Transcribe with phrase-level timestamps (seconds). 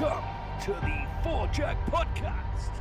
[0.00, 0.24] Welcome
[0.62, 2.72] to the Four Jack Podcast.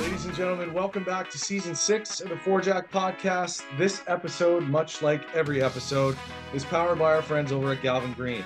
[0.00, 3.62] Ladies and gentlemen, welcome back to season six of the Four Jack Podcast.
[3.78, 6.16] This episode, much like every episode,
[6.52, 8.44] is powered by our friends over at Galvin Green.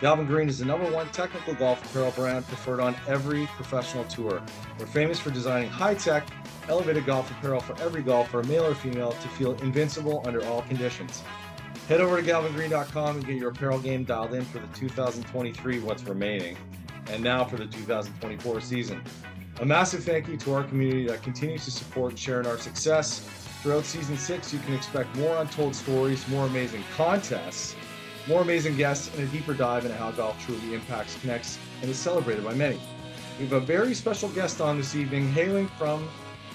[0.00, 4.42] Galvin Green is the number one technical golf apparel brand preferred on every professional tour.
[4.78, 6.26] We're famous for designing high tech,
[6.68, 11.22] elevated golf apparel for every golfer, male or female, to feel invincible under all conditions.
[11.88, 16.02] Head over to galvingreen.com and get your apparel game dialed in for the 2023 what's
[16.04, 16.58] remaining,
[17.08, 19.02] and now for the 2024 season.
[19.60, 22.58] A massive thank you to our community that continues to support and share in our
[22.58, 23.20] success.
[23.62, 27.74] Throughout season six, you can expect more untold stories, more amazing contests,
[28.26, 31.98] more amazing guests, and a deeper dive into how golf truly impacts, connects, and is
[31.98, 32.80] celebrated by many.
[33.38, 36.08] We have a very special guest on this evening, hailing from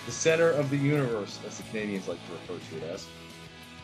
[0.06, 3.08] the center of the universe, as the Canadians like to refer to it as,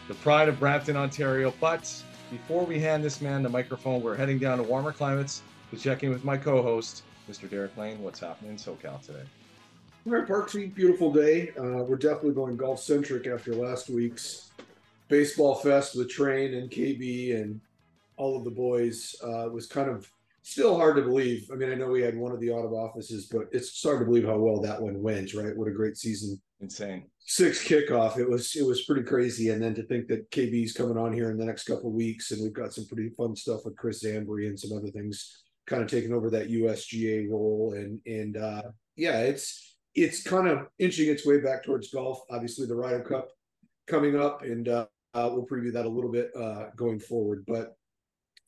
[0.07, 1.53] the pride of Brampton, Ontario.
[1.61, 1.91] But
[2.29, 6.03] before we hand this man the microphone, we're heading down to warmer climates to check
[6.03, 7.49] in with my co-host, Mr.
[7.49, 8.01] Derek Lane.
[8.01, 9.23] What's happening in SoCal today?
[10.05, 11.51] All right, Park Street, beautiful day.
[11.57, 14.51] Uh, we're definitely going golf centric after last week's
[15.07, 17.61] baseball fest with Train and KB and
[18.17, 19.15] all of the boys.
[19.23, 20.09] Uh, was kind of
[20.41, 21.49] still hard to believe.
[21.51, 23.99] I mean, I know we had one of the out of offices, but it's hard
[23.99, 25.33] to believe how well that one went.
[25.33, 25.55] Right?
[25.55, 26.41] What a great season!
[26.59, 27.05] Insane.
[27.19, 28.17] Six kickoff.
[28.17, 29.49] It was it was pretty crazy.
[29.49, 32.31] And then to think that KB's coming on here in the next couple of weeks,
[32.31, 35.83] and we've got some pretty fun stuff with Chris Zambri and some other things kind
[35.83, 37.73] of taking over that USGA role.
[37.75, 38.63] And and uh,
[38.95, 42.21] yeah, it's it's kind of inching its way back towards golf.
[42.31, 43.29] Obviously, the Ryder Cup
[43.85, 47.45] coming up, and uh, uh, we'll preview that a little bit uh, going forward.
[47.47, 47.76] But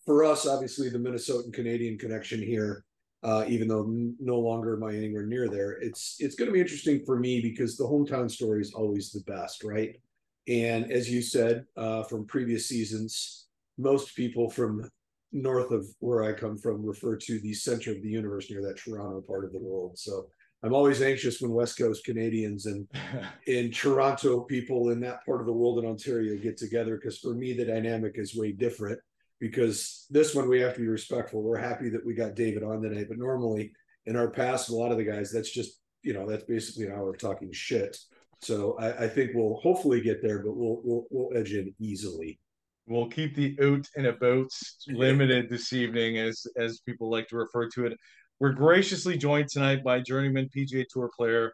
[0.10, 2.84] for us, obviously, the Minnesotan Canadian connection here,
[3.22, 3.86] uh, even though
[4.20, 7.42] no longer am I anywhere near there, it's it's going to be interesting for me
[7.42, 10.02] because the hometown story is always the best, right?
[10.48, 14.90] And as you said uh, from previous seasons, most people from
[15.32, 18.78] north of where I come from refer to the center of the universe near that
[18.78, 20.00] Toronto part of the world.
[20.00, 20.26] So
[20.64, 22.88] I'm always anxious when West Coast Canadians and
[23.46, 27.36] in Toronto people in that part of the world in Ontario get together because for
[27.36, 29.00] me the dynamic is way different
[29.40, 31.42] because this one we have to be respectful.
[31.42, 33.72] We're happy that we got David on tonight, but normally
[34.06, 36.94] in our past, a lot of the guys that's just you know that's basically an
[36.94, 37.98] hour of talking shit.
[38.42, 42.40] So I, I think we'll hopefully get there, but we'll we'll we'll edge in easily.
[42.88, 44.52] We'll keep the out and about
[44.88, 47.98] limited this evening, as as people like to refer to it.
[48.40, 51.54] We're graciously joined tonight by journeyman PGA Tour player,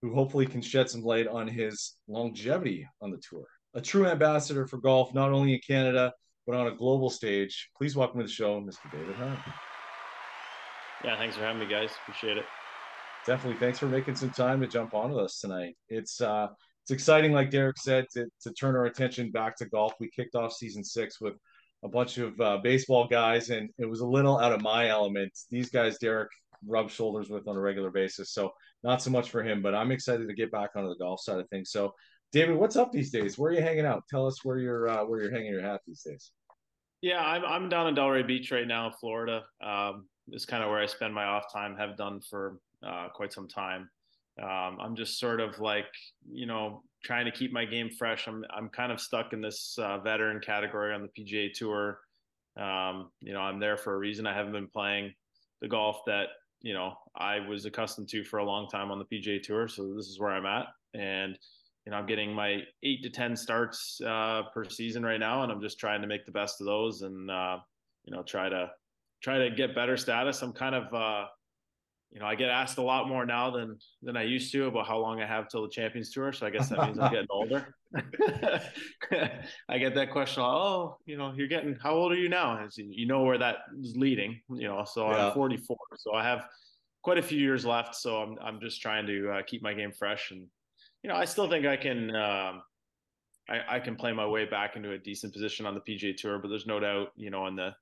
[0.00, 3.44] who hopefully can shed some light on his longevity on the tour.
[3.74, 6.12] A true ambassador for golf, not only in Canada
[6.46, 7.70] but on a global stage.
[7.76, 8.90] Please welcome to the show, Mr.
[8.92, 9.36] David Hearn.
[11.04, 11.90] Yeah, thanks for having me, guys.
[12.02, 12.44] Appreciate it.
[13.26, 13.58] Definitely.
[13.58, 15.76] Thanks for making some time to jump on with us tonight.
[15.88, 16.48] It's uh
[16.82, 19.92] it's exciting, like Derek said, to, to turn our attention back to golf.
[20.00, 21.34] We kicked off season six with
[21.82, 25.32] a bunch of uh, baseball guys, and it was a little out of my element.
[25.50, 26.30] These guys, Derek,
[26.66, 28.50] rub shoulders with on a regular basis, so
[28.82, 29.62] not so much for him.
[29.62, 31.70] But I'm excited to get back onto the golf side of things.
[31.70, 31.94] So,
[32.32, 33.38] David, what's up these days?
[33.38, 34.04] Where are you hanging out?
[34.08, 36.30] Tell us where you're uh, where you're hanging your hat these days.
[37.02, 39.42] Yeah, I'm I'm down in Delray Beach right now, in Florida.
[39.64, 40.06] Um,
[40.46, 41.76] kind of where I spend my off time.
[41.76, 43.90] Have done for uh, quite some time.
[44.40, 45.88] Um, I'm just sort of like
[46.30, 48.28] you know trying to keep my game fresh.
[48.28, 51.98] I'm I'm kind of stuck in this uh, veteran category on the PGA Tour.
[52.56, 54.26] Um, you know, I'm there for a reason.
[54.26, 55.12] I haven't been playing
[55.60, 56.28] the golf that
[56.60, 59.66] you know I was accustomed to for a long time on the PGA Tour.
[59.66, 61.36] So this is where I'm at, and
[61.86, 65.50] you know, I'm getting my eight to 10 starts uh, per season right now, and
[65.50, 67.58] I'm just trying to make the best of those and, uh,
[68.04, 68.70] you know, try to,
[69.22, 70.42] try to get better status.
[70.42, 71.26] I'm kind of, uh,
[72.10, 74.86] you know, I get asked a lot more now than, than I used to about
[74.86, 76.32] how long I have till the champions tour.
[76.32, 77.74] So I guess that means I'm getting older.
[79.68, 80.42] I get that question.
[80.42, 82.58] Oh, you know, you're getting, how old are you now?
[82.58, 85.28] And you know where that is leading, you know, so yeah.
[85.28, 85.76] I'm 44.
[85.98, 86.46] So I have
[87.02, 87.94] quite a few years left.
[87.94, 90.46] So I'm, I'm just trying to uh, keep my game fresh and,
[91.02, 92.62] you know, I still think I can um,
[93.48, 96.38] I, I, can play my way back into a decent position on the PGA Tour,
[96.38, 97.74] but there's no doubt, you know, in the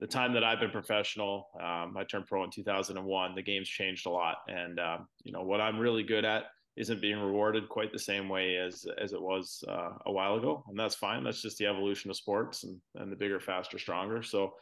[0.00, 3.34] the time that I've been professional, um, I turned pro in 2001.
[3.34, 6.44] The game's changed a lot, and um, you know what I'm really good at
[6.76, 10.64] isn't being rewarded quite the same way as as it was uh, a while ago,
[10.68, 11.22] and that's fine.
[11.22, 14.22] That's just the evolution of sports, and and the bigger, faster, stronger.
[14.22, 14.54] So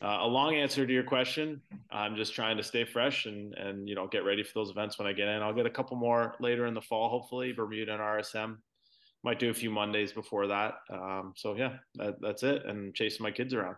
[0.00, 1.60] uh, a long answer to your question.
[1.90, 4.98] I'm just trying to stay fresh and and you know get ready for those events
[4.98, 5.42] when I get in.
[5.42, 8.58] I'll get a couple more later in the fall, hopefully Bermuda and RSM.
[9.24, 10.74] Might do a few Mondays before that.
[10.92, 12.64] Um, so yeah, that, that's it.
[12.66, 13.74] And chasing my kids around.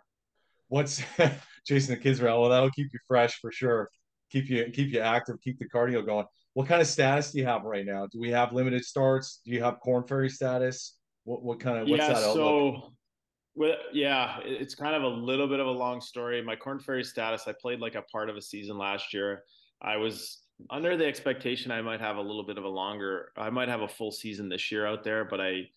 [0.68, 1.02] What's
[1.66, 2.40] chasing the kids around?
[2.40, 3.90] Well, that'll keep you fresh for sure.
[4.30, 6.26] keep you keep you active, keep the cardio going.
[6.52, 8.06] What kind of status do you have right now?
[8.12, 9.40] Do we have limited starts?
[9.44, 10.96] Do you have Korn Ferry status?
[11.24, 12.34] What what kind of what's yeah, that outlook?
[12.34, 12.92] so
[13.54, 16.42] well, yeah, it's kind of a little bit of a long story.
[16.42, 19.42] My Korn Ferry status, I played like a part of a season last year.
[19.82, 23.50] I was under the expectation I might have a little bit of a longer, I
[23.50, 25.68] might have a full season this year out there, but I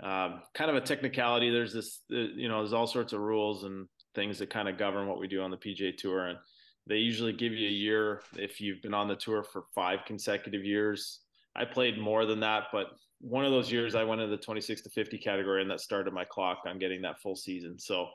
[0.00, 1.50] um, kind of a technicality.
[1.50, 4.78] There's this, uh, you know, there's all sorts of rules and things that kind of
[4.78, 6.38] govern what we do on the PGA Tour, and
[6.86, 10.64] they usually give you a year if you've been on the tour for five consecutive
[10.64, 11.20] years.
[11.56, 12.86] I played more than that, but
[13.20, 16.12] one of those years I went into the 26 to 50 category, and that started
[16.12, 17.78] my clock on getting that full season.
[17.78, 18.08] So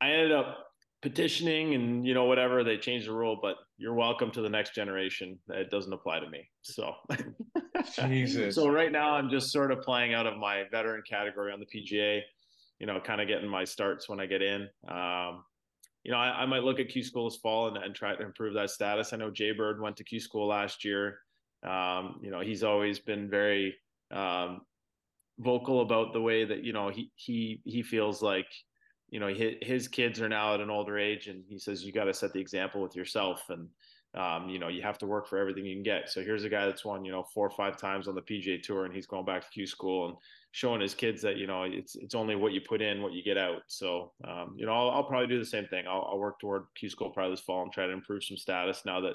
[0.00, 0.70] I ended up
[1.02, 4.74] petitioning and you know whatever they changed the rule but you're welcome to the next
[4.74, 5.38] generation.
[5.48, 6.48] It doesn't apply to me.
[6.62, 6.94] So
[8.06, 8.54] Jesus.
[8.54, 11.66] so right now i'm just sort of playing out of my veteran category on the
[11.66, 12.20] pga
[12.78, 14.68] you know kind of getting my starts when i get in.
[14.88, 15.44] Um,
[16.02, 18.22] you know I, I, might look at q school this fall and, and, try to
[18.22, 19.12] improve that status.
[19.14, 21.20] I know jay bird went to q school last year.
[21.66, 23.74] Um, you know he's always been very
[24.10, 24.62] um,
[25.38, 28.46] vocal about the way that you know he he he feels like
[29.08, 31.92] you know his, his kids are now at an older age and he says you
[31.92, 33.68] got to set the example with yourself and
[34.14, 36.10] um, you know you have to work for everything you can get.
[36.10, 38.62] So here's a guy that's won you know four or five times on the pga
[38.62, 40.16] tour and he's going back to q school and
[40.52, 43.22] showing his kids that you know it's it's only what you put in what you
[43.22, 43.62] get out.
[43.68, 45.86] So um, you know I'll, I'll, probably do the same thing.
[45.88, 48.82] I'll, I'll, work toward q school probably this fall and try to improve some status
[48.84, 49.14] now that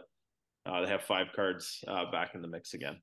[0.66, 2.98] uh, they have five cards uh, back in the mix again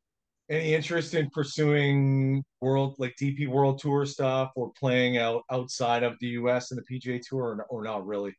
[0.51, 6.17] any interest in pursuing world like DP World Tour stuff or playing out outside of
[6.21, 8.35] the US and the PGA Tour or, or not really?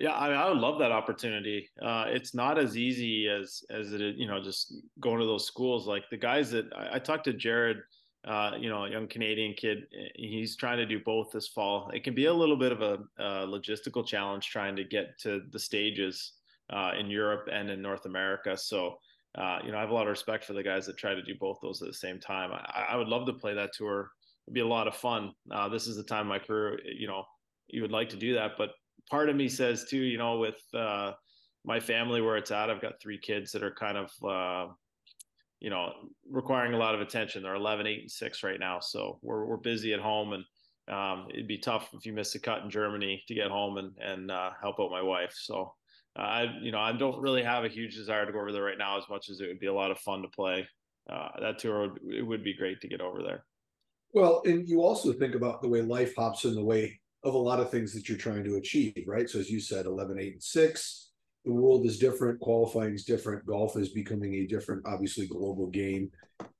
[0.00, 1.68] Yeah, I, I would love that opportunity.
[1.82, 5.88] Uh, it's not as easy as as it you know just going to those schools.
[5.88, 7.78] Like the guys that I, I talked to Jared,
[8.24, 9.86] uh, you know, a young Canadian kid.
[10.14, 11.90] He's trying to do both this fall.
[11.92, 15.42] It can be a little bit of a, a logistical challenge trying to get to
[15.50, 16.34] the stages
[16.70, 18.56] uh, in Europe and in North America.
[18.56, 18.98] So
[19.38, 21.22] uh, you know, I have a lot of respect for the guys that try to
[21.22, 22.50] do both those at the same time.
[22.52, 24.10] I, I would love to play that tour.
[24.46, 25.32] It'd be a lot of fun.
[25.50, 27.24] Uh, this is the time of my career, you know,
[27.68, 28.52] you would like to do that.
[28.58, 28.70] But
[29.10, 31.12] part of me says too, you know, with uh,
[31.64, 34.72] my family where it's at, I've got three kids that are kind of, uh,
[35.60, 35.92] you know,
[36.28, 37.42] requiring a lot of attention.
[37.42, 38.80] They're 11, 8, and 6 right now.
[38.80, 40.44] So we're, we're busy at home and
[40.88, 43.92] um, it'd be tough if you miss a cut in Germany to get home and,
[44.00, 45.34] and uh, help out my wife.
[45.36, 45.74] So
[46.16, 48.62] uh, I you know I don't really have a huge desire to go over there
[48.62, 50.68] right now as much as it would be a lot of fun to play.
[51.10, 53.44] Uh, that tour would it would be great to get over there.
[54.12, 57.38] Well, and you also think about the way life hops in the way of a
[57.38, 59.28] lot of things that you're trying to achieve, right?
[59.28, 61.10] So as you said, 11, 8, and 6,
[61.44, 66.10] the world is different, qualifying is different, golf is becoming a different, obviously global game.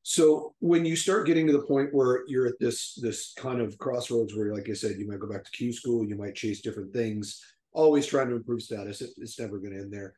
[0.02, 3.78] So when you start getting to the point where you're at this this kind of
[3.78, 6.60] crossroads where, like I said, you might go back to Q school, you might chase
[6.60, 7.42] different things
[7.72, 9.00] always trying to improve status.
[9.00, 10.14] It, it's never going to end there.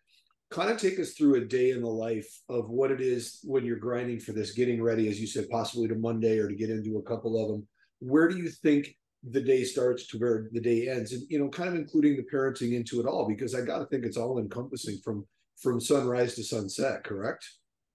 [0.50, 3.64] Kind of take us through a day in the life of what it is when
[3.64, 6.70] you're grinding for this, getting ready, as you said, possibly to Monday or to get
[6.70, 7.66] into a couple of them.
[8.00, 11.48] Where do you think the day starts to where the day ends, and you know,
[11.48, 13.28] kind of including the parenting into it all?
[13.28, 15.26] Because I got to think it's all encompassing from
[15.60, 17.04] from sunrise to sunset.
[17.04, 17.46] Correct?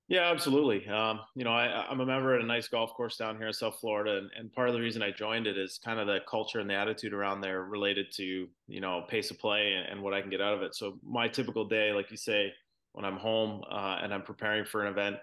[0.08, 0.88] Yeah, absolutely.
[0.88, 3.54] Um, you know, I, am a member at a nice golf course down here in
[3.54, 6.20] South Florida, and, and, part of the reason I joined it is kind of the
[6.30, 10.04] culture and the attitude around there related to you know pace of play and, and
[10.04, 10.76] what I can get out of it.
[10.76, 12.54] So my typical day, like you say,
[12.92, 15.16] when I'm home uh, and I'm preparing for an event,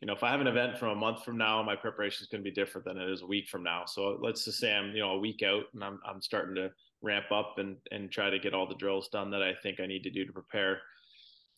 [0.00, 2.28] you know, if I have an event from a month from now, my preparation is
[2.28, 3.84] going to be different than it is a week from now.
[3.86, 6.72] So let's just say I'm you know a week out and I'm I'm starting to
[7.02, 9.86] ramp up and and try to get all the drills done that I think I
[9.86, 10.80] need to do to prepare.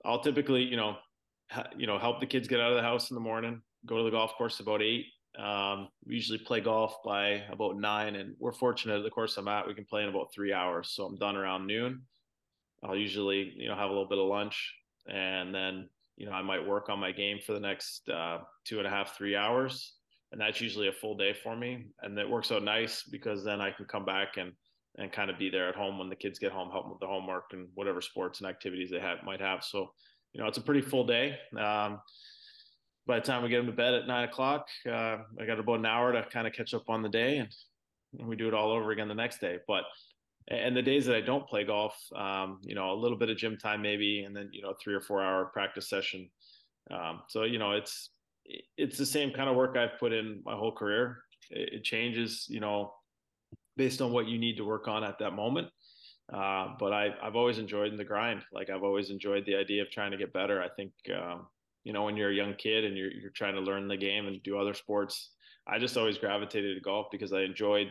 [0.04, 0.97] I'll typically, you know,
[1.76, 4.05] you know, help the kids get out of the house in the morning, go to
[4.05, 5.07] the golf course about eight.
[5.38, 9.49] Um, we usually play golf by about nine, and we're fortunate at the course I'm
[9.49, 10.93] at, we can play in about three hours.
[10.95, 12.03] So I'm done around noon.
[12.83, 14.75] I'll usually, you know, have a little bit of lunch,
[15.09, 18.79] and then, you know, I might work on my game for the next uh, two
[18.79, 19.95] and a half, three hours,
[20.33, 21.87] and that's usually a full day for me.
[22.03, 24.53] And it works out nice because then I can come back and
[24.99, 27.00] and kind of be there at home when the kids get home, help them with
[27.00, 29.62] the homework and whatever sports and activities they have might have.
[29.62, 29.91] So
[30.37, 31.38] you know, it's a pretty full day.
[31.59, 31.99] Um,
[33.07, 35.78] by the time we get them to bed at nine o'clock, uh, I got about
[35.78, 37.49] an hour to kind of catch up on the day, and,
[38.19, 39.59] and, we do it all over again the next day.
[39.66, 39.85] But
[40.49, 43.38] and the days that I don't play golf, um, you know, a little bit of
[43.38, 46.28] gym time maybe, and then you know, three or four hour practice session.
[46.90, 48.11] Um, so you know, it's
[48.76, 51.23] it's the same kind of work I've put in my whole career.
[51.50, 52.93] It, it changes, you know,
[53.78, 55.69] based on what you need to work on at that moment.
[56.33, 58.42] Uh, but I, I've always enjoyed the grind.
[58.52, 60.62] Like I've always enjoyed the idea of trying to get better.
[60.62, 61.47] I think, um,
[61.85, 64.26] you know, when you're a young kid and you're, you're trying to learn the game
[64.26, 65.30] and do other sports,
[65.68, 67.88] I just always gravitated to golf because I enjoyed,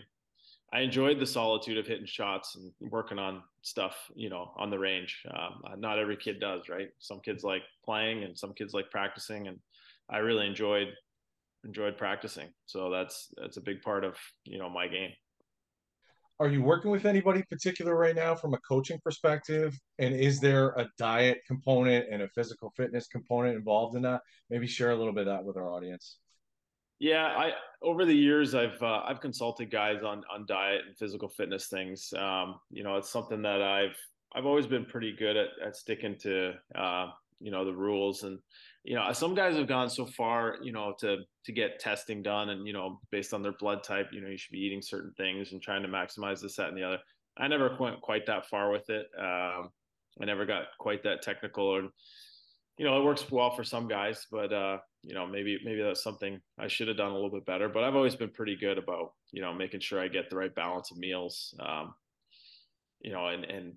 [0.73, 4.79] I enjoyed the solitude of hitting shots and working on stuff, you know, on the
[4.79, 5.23] range.
[5.29, 6.89] Um, not every kid does, right?
[6.99, 9.59] Some kids like playing, and some kids like practicing, and
[10.09, 10.89] I really enjoyed
[11.63, 12.49] enjoyed practicing.
[12.65, 15.11] So that's that's a big part of you know my game.
[16.39, 19.77] Are you working with anybody particular right now from a coaching perspective?
[19.99, 24.21] And is there a diet component and a physical fitness component involved in that?
[24.49, 26.17] Maybe share a little bit of that with our audience.
[26.99, 27.51] Yeah, I
[27.81, 32.13] over the years I've uh, I've consulted guys on on diet and physical fitness things.
[32.17, 33.97] Um, you know, it's something that I've
[34.33, 37.07] I've always been pretty good at at sticking to uh,
[37.39, 38.39] you know the rules and
[38.83, 42.49] you know some guys have gone so far you know to to get testing done
[42.49, 45.13] and you know based on their blood type you know you should be eating certain
[45.15, 46.99] things and trying to maximize this that and the other.
[47.37, 49.07] I never went quite that far with it.
[49.19, 49.69] Um,
[50.21, 51.89] i never got quite that technical and
[52.77, 56.03] you know it works well for some guys but uh you know maybe maybe that's
[56.03, 57.69] something i should have done a little bit better.
[57.69, 60.53] But i've always been pretty good about you know making sure i get the right
[60.55, 61.93] balance of meals um
[63.01, 63.73] you know and and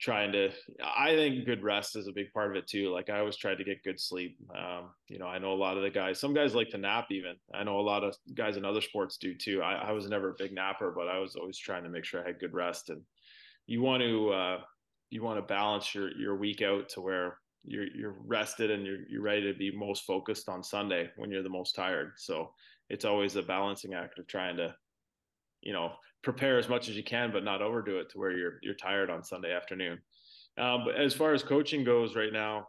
[0.00, 0.50] trying to
[0.84, 2.92] i think good rest is a big part of it too.
[2.92, 4.36] Like i always try to get good sleep.
[4.56, 7.06] Um, you know i know a lot of the guys some guys like to nap
[7.10, 7.36] even.
[7.54, 9.62] I know a lot of guys in other sports do too.
[9.62, 12.22] I, I was never a big napper but i was always trying to make sure
[12.22, 12.90] i had good rest.
[12.90, 13.02] And
[13.66, 14.58] you want to uh,
[15.10, 19.06] you want to balance your your week out to where you're you're rested and you're
[19.08, 22.12] you're ready to be most focused on sunday when you're the most tired.
[22.16, 22.52] So
[22.88, 24.74] it's always a balancing act of trying to
[25.62, 25.92] you know
[26.22, 29.10] prepare as much as you can, but not overdo it to where you're you're tired
[29.10, 29.98] on Sunday afternoon.
[30.58, 32.68] Um, but as far as coaching goes, right now,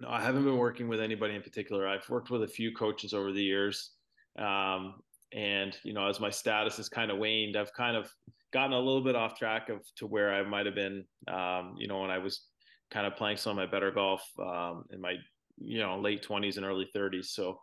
[0.00, 1.86] no, I haven't been working with anybody in particular.
[1.86, 3.92] I've worked with a few coaches over the years,
[4.38, 4.94] um,
[5.32, 8.10] and you know, as my status has kind of waned, I've kind of
[8.52, 11.86] gotten a little bit off track of to where I might have been, um, you
[11.86, 12.46] know, when I was
[12.90, 15.16] kind of playing some of my better golf um, in my
[15.60, 17.26] you know late 20s and early 30s.
[17.26, 17.60] So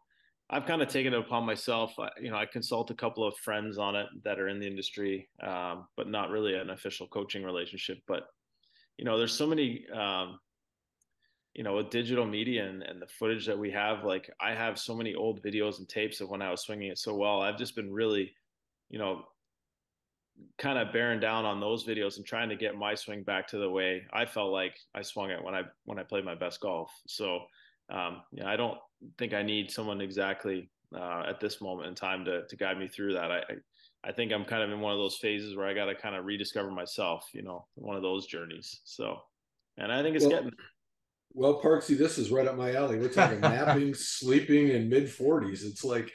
[0.50, 1.96] I've kind of taken it upon myself.
[2.22, 5.28] You know, I consult a couple of friends on it that are in the industry,
[5.42, 8.00] um, but not really an official coaching relationship.
[8.08, 8.28] But
[8.98, 10.40] you know, there's so many, um,
[11.54, 14.04] you know, with digital media and, and the footage that we have.
[14.04, 16.98] Like, I have so many old videos and tapes of when I was swinging it
[16.98, 17.42] so well.
[17.42, 18.34] I've just been really,
[18.90, 19.24] you know,
[20.58, 23.58] kind of bearing down on those videos and trying to get my swing back to
[23.58, 26.60] the way I felt like I swung it when I when I played my best
[26.60, 26.92] golf.
[27.08, 27.40] So
[27.90, 28.78] um, yeah, I don't
[29.18, 32.88] think I need someone exactly uh, at this moment in time to to guide me
[32.88, 33.32] through that.
[33.32, 33.42] I,
[34.04, 36.16] I think I'm kind of in one of those phases where I got to kind
[36.16, 38.82] of rediscover myself, you know, one of those journeys.
[38.84, 39.18] So,
[39.78, 40.52] and I think it's well, getting.
[41.34, 43.00] Well, Parksy, this is right up my alley.
[43.00, 45.66] We're talking napping, sleeping, in mid 40s.
[45.66, 46.12] It's like,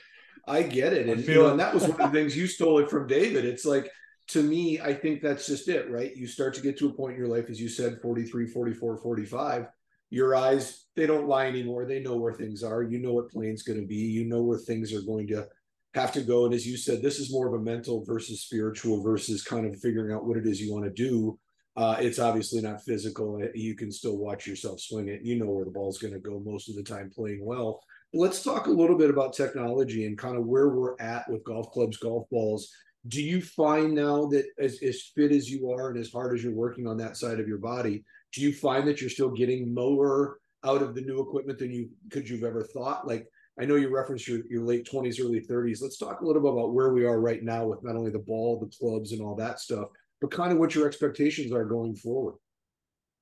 [0.46, 1.08] I get it.
[1.08, 3.44] And, you know, and that was one of the things you stole it from David.
[3.44, 3.90] It's like,
[4.28, 6.16] to me, I think that's just it, right?
[6.16, 8.98] You start to get to a point in your life, as you said, 43, 44,
[8.98, 9.66] 45,
[10.10, 11.86] your eyes they don't lie anymore.
[11.86, 12.82] They know where things are.
[12.82, 13.94] You know what plane's going to be.
[13.94, 15.46] You know where things are going to
[15.94, 16.44] have to go.
[16.44, 19.80] And as you said this is more of a mental versus spiritual versus kind of
[19.80, 21.38] figuring out what it is you want to do.
[21.76, 23.40] Uh, it's obviously not physical.
[23.54, 25.22] You can still watch yourself swing it.
[25.22, 27.80] You know where the ball's going to go most of the time playing well.
[28.12, 31.70] Let's talk a little bit about technology and kind of where we're at with golf
[31.70, 32.70] clubs golf balls.
[33.06, 36.44] Do you find now that as, as fit as you are and as hard as
[36.44, 39.74] you're working on that side of your body do you find that you're still getting
[39.74, 43.06] more out of the new equipment than you could you've ever thought?
[43.06, 43.26] Like
[43.60, 46.52] i know you referenced your, your late 20s early 30s let's talk a little bit
[46.52, 49.34] about where we are right now with not only the ball the clubs and all
[49.34, 49.88] that stuff
[50.20, 52.34] but kind of what your expectations are going forward.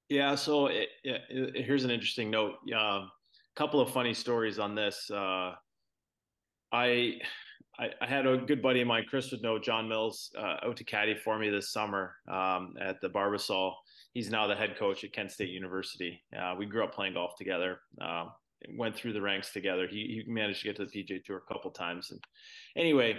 [0.09, 2.55] Yeah so it, it, here's an interesting note.
[2.73, 3.11] A um,
[3.57, 5.11] couple of funny stories on this.
[5.11, 5.53] Uh,
[6.73, 7.19] I,
[7.79, 10.77] I, I had a good buddy of mine, Chris would know Jon Mills, uh, out
[10.77, 13.73] to caddy for me this summer um, at the Barbasol
[14.15, 16.23] he's now the head coach at Kent State University.
[16.37, 17.81] Uh, we grew up playing golf together.
[18.01, 18.31] Um,
[18.77, 19.87] went through the ranks together.
[19.87, 22.11] He, he managed to get to the PGA Tour a couple times.
[22.11, 22.21] And
[22.77, 23.17] anyway,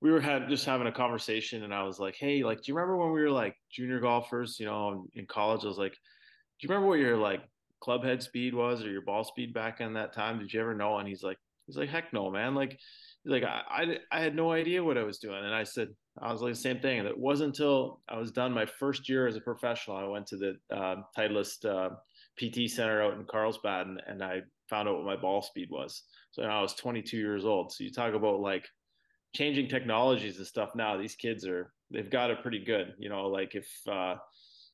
[0.00, 2.74] we were had just having a conversation, and I was like, "Hey, like, do you
[2.74, 4.58] remember when we were like junior golfers?
[4.58, 5.64] You know, in college?
[5.64, 7.42] I was like, do you remember what your like
[7.80, 10.38] club head speed was or your ball speed back in that time?
[10.38, 12.54] Did you ever know?" And he's like, "He's like, heck no, man.
[12.54, 12.78] Like,
[13.22, 15.88] he's like I, I, I had no idea what I was doing." And I said,
[16.18, 16.98] I was like the same thing.
[16.98, 20.26] And it wasn't until I was done my first year as a professional, I went
[20.28, 21.90] to the uh, Titleist uh,
[22.38, 26.02] PT center out in Carlsbad, and, and, I found out what my ball speed was.
[26.30, 27.72] So I was 22 years old.
[27.72, 28.66] So you talk about like
[29.34, 30.70] changing technologies and stuff.
[30.74, 32.94] Now these kids are they've got it pretty good.
[32.98, 34.16] You know, like if uh,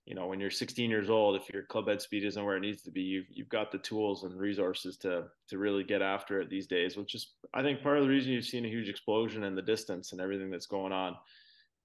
[0.07, 2.61] you know when you're 16 years old, if your club head speed isn't where it
[2.61, 6.41] needs to be, you've you've got the tools and resources to to really get after
[6.41, 6.97] it these days.
[6.97, 9.63] Which is I think part of the reason you've seen a huge explosion in the
[9.63, 11.17] distance and everything that's going on.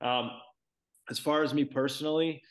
[0.02, 0.32] Um,
[1.10, 2.42] as far as me personally,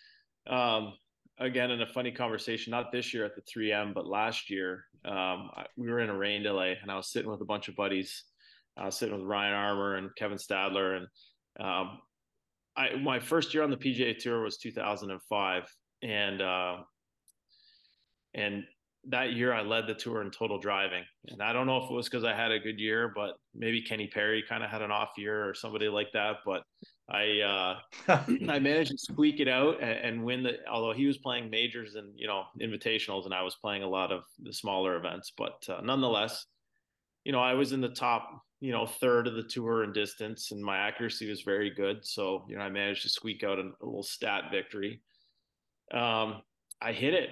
[0.48, 0.94] um,
[1.38, 5.50] again, in a funny conversation, not this year at the 3M, but last year, um,
[5.56, 7.76] I, we were in a rain delay and I was sitting with a bunch of
[7.76, 8.24] buddies.
[8.76, 11.06] Was sitting with Ryan Armour and Kevin Stadler and,
[11.66, 11.98] um,
[12.76, 16.76] I my first year on the PGA Tour was 2005, and uh,
[18.34, 18.64] and
[19.08, 21.04] that year I led the tour in total driving.
[21.28, 23.80] And I don't know if it was because I had a good year, but maybe
[23.82, 26.36] Kenny Perry kind of had an off year or somebody like that.
[26.44, 26.62] But
[27.08, 27.78] I uh,
[28.48, 30.58] I managed to squeak it out and, and, win the.
[30.70, 34.12] Although he was playing majors and you know invitationals, and I was playing a lot
[34.12, 36.46] of the smaller events, but uh, nonetheless,
[37.24, 40.52] you know I was in the top you know third of the tour in distance,
[40.52, 42.04] and my accuracy was very good.
[42.04, 45.02] So you know I managed to squeak out a, a little stat victory.
[45.92, 46.42] Um,
[46.80, 47.30] I hit it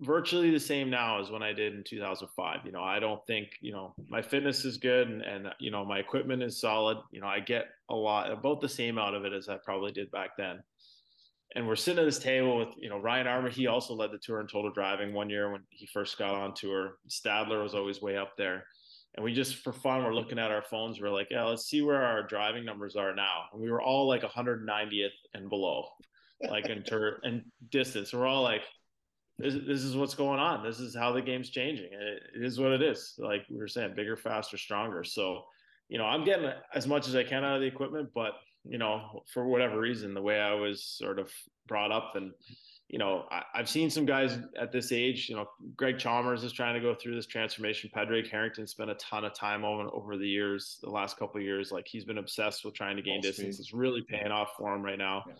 [0.00, 2.60] virtually the same now as when I did in 2005.
[2.64, 5.84] You know, I don't think, you know, my fitness is good and, and, you know,
[5.84, 6.98] my equipment is solid.
[7.10, 9.92] You know, I get a lot, about the same out of it as I probably
[9.92, 10.62] did back then.
[11.56, 13.48] And we're sitting at this table with, you know, Ryan Armour.
[13.48, 16.54] He also led the tour in total driving one year when he first got on
[16.54, 16.96] tour.
[17.08, 18.64] Stadler was always way up there.
[19.14, 21.00] And we just, for fun, we're looking at our phones.
[21.00, 23.44] We're like, yeah, let's see where our driving numbers are now.
[23.52, 25.86] And we were all like 190th and below,
[26.48, 28.12] like in tour and distance.
[28.12, 28.62] We're all like,
[29.38, 30.64] this, this is what's going on.
[30.64, 31.90] This is how the game's changing.
[31.92, 33.14] It, it is what it is.
[33.18, 35.04] Like we were saying, bigger, faster, stronger.
[35.04, 35.42] So,
[35.88, 38.32] you know, I'm getting as much as I can out of the equipment, but
[38.64, 41.30] you know, for whatever reason, the way I was sort of
[41.68, 42.32] brought up and,
[42.94, 46.52] you know, I, have seen some guys at this age, you know, Greg Chalmers is
[46.52, 47.90] trying to go through this transformation.
[47.92, 51.42] Padraig Harrington spent a ton of time over, over the years, the last couple of
[51.42, 51.72] years.
[51.72, 53.58] Like he's been obsessed with trying to gain distance.
[53.58, 55.24] It's really paying off for him right now.
[55.26, 55.34] Yeah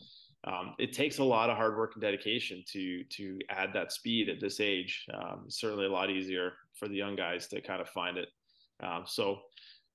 [0.46, 4.28] um, it takes a lot of hard work and dedication to to add that speed
[4.28, 5.06] at this age.
[5.12, 8.28] Um, certainly a lot easier for the young guys to kind of find it.
[8.80, 9.38] Um, so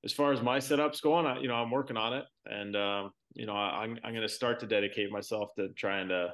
[0.04, 3.12] as far as my setups going, I, you know, I'm working on it, and um,
[3.36, 6.34] you know, I, am I'm, I'm going to start to dedicate myself to trying to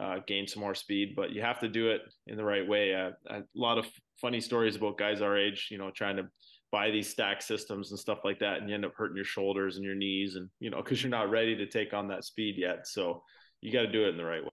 [0.00, 1.14] uh, gain some more speed.
[1.14, 2.94] But you have to do it in the right way.
[2.94, 3.86] Uh, a lot of
[4.20, 6.28] funny stories about guys our age, you know, trying to
[6.72, 9.76] buy these stack systems and stuff like that, and you end up hurting your shoulders
[9.76, 12.54] and your knees, and you know, because you're not ready to take on that speed
[12.56, 12.86] yet.
[12.86, 13.22] So
[13.60, 14.50] you got to do it in the right way.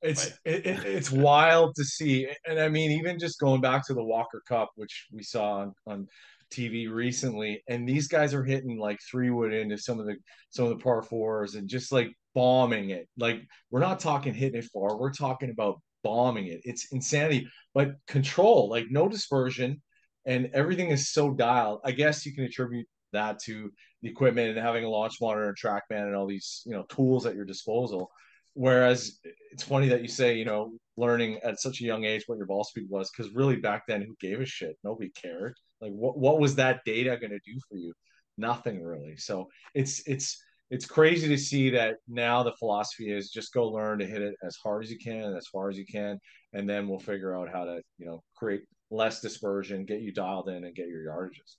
[0.00, 3.94] It's it, it, it's wild to see, and I mean, even just going back to
[3.94, 6.06] the Walker Cup, which we saw on, on
[6.52, 10.16] TV recently, and these guys are hitting like three wood into some of the
[10.50, 13.08] some of the par fours and just like bombing it.
[13.16, 16.60] Like we're not talking hitting it far, we're talking about bombing it.
[16.64, 19.82] It's insanity, but control, like no dispersion,
[20.26, 21.80] and everything is so dialed.
[21.84, 23.70] I guess you can attribute that to
[24.02, 27.26] the equipment and having a launch monitor and trackman and all these you know tools
[27.26, 28.10] at your disposal
[28.54, 29.18] whereas
[29.52, 32.46] it's funny that you say you know learning at such a young age what your
[32.46, 36.18] ball speed was because really back then who gave a shit nobody cared like what,
[36.18, 37.92] what was that data going to do for you
[38.36, 43.52] nothing really so it's it's it's crazy to see that now the philosophy is just
[43.52, 45.86] go learn to hit it as hard as you can and as far as you
[45.86, 46.18] can
[46.52, 50.48] and then we'll figure out how to you know create less dispersion get you dialed
[50.48, 51.56] in and get your yardages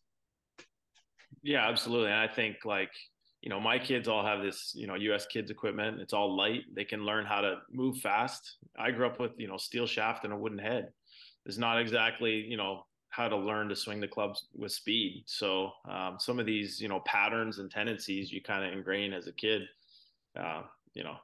[1.43, 2.11] yeah, absolutely.
[2.11, 2.91] And I think like,
[3.41, 5.99] you know, my kids all have this, you know, US kids equipment.
[5.99, 6.63] It's all light.
[6.75, 8.57] They can learn how to move fast.
[8.77, 10.89] I grew up with, you know, steel shaft and a wooden head.
[11.45, 15.23] It's not exactly, you know, how to learn to swing the clubs with speed.
[15.25, 19.27] So um, some of these, you know, patterns and tendencies you kind of ingrain as
[19.27, 19.63] a kid.
[20.39, 20.61] Uh,
[20.93, 21.15] you know,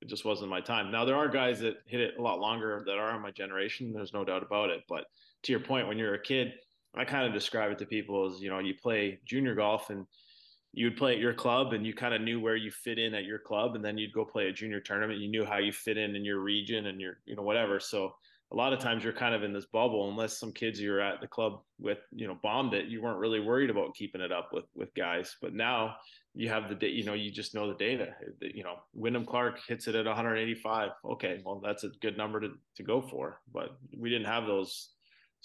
[0.00, 0.90] it just wasn't my time.
[0.90, 3.92] Now there are guys that hit it a lot longer that are in my generation.
[3.92, 4.84] There's no doubt about it.
[4.88, 5.04] But
[5.42, 6.54] to your point, when you're a kid,
[6.96, 10.06] I kind of describe it to people as you know you play junior golf and
[10.72, 13.14] you would play at your club and you kind of knew where you fit in
[13.14, 15.72] at your club and then you'd go play a junior tournament you knew how you
[15.72, 18.14] fit in in your region and your you know whatever so
[18.52, 21.20] a lot of times you're kind of in this bubble unless some kids you're at
[21.20, 24.50] the club with you know bombed it you weren't really worried about keeping it up
[24.52, 25.96] with with guys but now
[26.34, 29.58] you have the you know you just know the data eh, you know wyndham clark
[29.66, 33.76] hits it at 185 okay well that's a good number to, to go for but
[33.96, 34.90] we didn't have those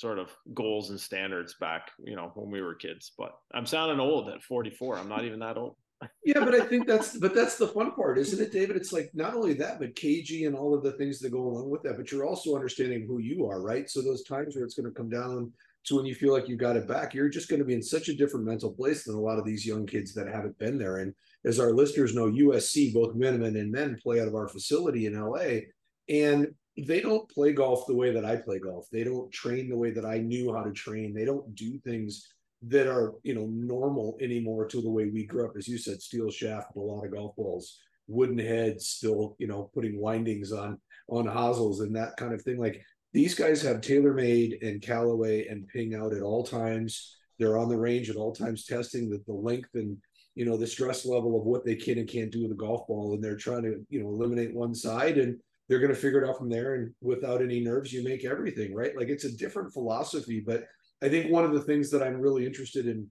[0.02, 3.12] sort of goals and standards back, you know, when we were kids.
[3.18, 4.98] But I'm sounding old at 44.
[4.98, 5.76] I'm not even that old.
[6.24, 8.76] Yeah, but I think that's but that's the fun part, isn't it, David?
[8.76, 11.70] It's like not only that, but KG and all of the things that go along
[11.70, 13.90] with that, but you're also understanding who you are, right?
[13.90, 15.52] So those times where it's going to come down
[15.84, 17.82] to when you feel like you got it back, you're just going to be in
[17.82, 20.78] such a different mental place than a lot of these young kids that haven't been
[20.78, 20.98] there.
[20.98, 25.08] And as our listeners know, USC, both men and men play out of our facility
[25.08, 25.62] in LA.
[26.08, 28.88] And they don't play golf the way that I play golf.
[28.92, 31.14] They don't train the way that I knew how to train.
[31.14, 32.32] They don't do things
[32.64, 35.58] that are, you know, normal anymore to the way we grew up.
[35.58, 39.70] As you said, steel shaft, a lot of golf balls, wooden heads, still, you know,
[39.74, 42.58] putting windings on on hosels and that kind of thing.
[42.58, 42.82] Like
[43.14, 47.18] these guys have TaylorMade and Callaway and Ping out at all times.
[47.40, 49.98] They're on the range at all times testing the, the length and
[50.36, 52.88] you know the stress level of what they can and can't do with a golf
[52.88, 55.38] ball and they're trying to you know eliminate one side and
[55.72, 56.76] they're going to figure it out from there.
[56.76, 58.94] And without any nerves, you make everything right.
[58.94, 60.44] Like it's a different philosophy.
[60.46, 60.66] But
[61.02, 63.08] I think one of the things that I'm really interested in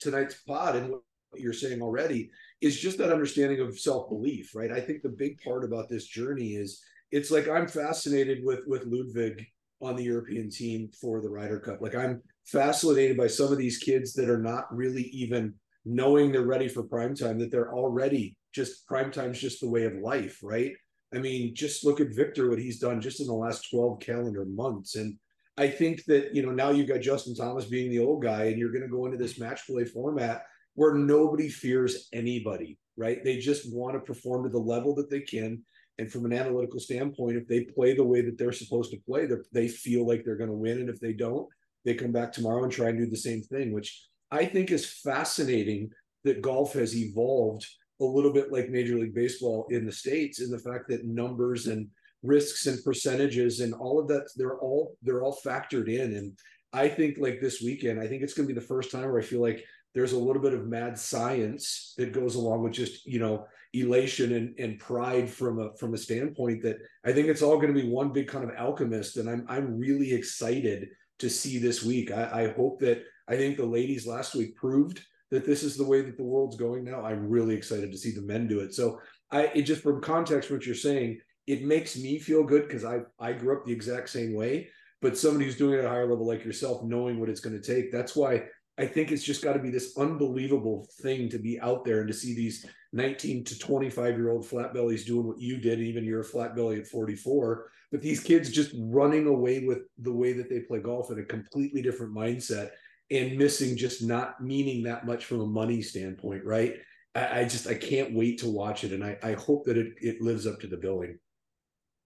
[0.00, 1.02] tonight's pod and what
[1.36, 2.30] you're saying already
[2.60, 4.70] is just that understanding of self-belief, right?
[4.70, 8.86] I think the big part about this journey is it's like I'm fascinated with with
[8.86, 9.46] Ludvig
[9.80, 11.80] on the European team for the Ryder Cup.
[11.80, 15.54] Like I'm fascinated by some of these kids that are not really even
[15.84, 19.84] knowing they're ready for prime time, that they're already just prime time's just the way
[19.84, 20.72] of life, right?
[21.14, 24.44] I mean, just look at Viktor, what he's done just in the last 12 calendar
[24.44, 24.94] months.
[24.96, 25.18] And
[25.56, 28.58] I think that, you know, now you've got Justin Thomas being the old guy, and
[28.58, 33.22] you're going to go into this match play format where nobody fears anybody, right?
[33.22, 35.62] They just want to perform to the level that they can.
[35.98, 39.28] And from an analytical standpoint, if they play the way that they're supposed to play,
[39.52, 40.80] they feel like they're going to win.
[40.80, 41.46] And if they don't,
[41.84, 45.00] they come back tomorrow and try and do the same thing, which I think is
[45.04, 45.90] fascinating
[46.24, 47.66] that golf has evolved
[48.00, 51.66] a little bit like Major League Baseball in the States in the fact that numbers
[51.66, 51.88] and
[52.22, 56.14] risks and percentages and all of that, they're all they're all factored in.
[56.14, 56.38] And
[56.72, 59.24] I think like this weekend, I think it's gonna be the first time where I
[59.24, 63.18] feel like there's a little bit of mad science that goes along with just, you
[63.18, 67.56] know, elation and, and pride from a from a standpoint that I think it's all
[67.56, 69.16] going to be one big kind of alchemist.
[69.16, 72.10] And I'm I'm really excited to see this week.
[72.10, 75.86] I, I hope that I think the ladies last week proved that this is the
[75.86, 77.02] way that the world's going now.
[77.02, 78.74] I'm really excited to see the men do it.
[78.74, 82.84] So I it just from context what you're saying, it makes me feel good because
[82.84, 84.68] I I grew up the exact same way.
[85.00, 87.60] But somebody who's doing it at a higher level like yourself, knowing what it's going
[87.60, 88.44] to take, that's why
[88.78, 92.08] I think it's just got to be this unbelievable thing to be out there and
[92.08, 95.80] to see these 19 to 25 year old flat bellies doing what you did.
[95.80, 100.12] Even you're a flat belly at 44, but these kids just running away with the
[100.12, 102.70] way that they play golf in a completely different mindset
[103.10, 106.76] and missing just not meaning that much from a money standpoint, right?
[107.14, 109.94] I, I just I can't wait to watch it, and I, I hope that it
[110.00, 111.18] it lives up to the billing.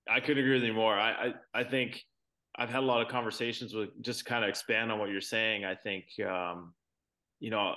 [0.09, 0.95] I couldn't agree with you more.
[0.95, 1.11] I,
[1.55, 2.03] I I think
[2.57, 5.65] I've had a lot of conversations with just kind of expand on what you're saying.
[5.65, 6.73] I think um,
[7.39, 7.75] you know,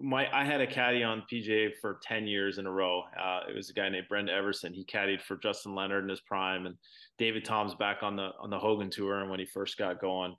[0.00, 3.02] my I had a caddy on PGA for ten years in a row.
[3.18, 4.74] Uh, it was a guy named Brenda Everson.
[4.74, 6.76] He caddied for Justin Leonard in his prime, and
[7.16, 10.34] David Toms back on the on the Hogan tour, and when he first got going.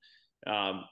[0.45, 0.86] Um,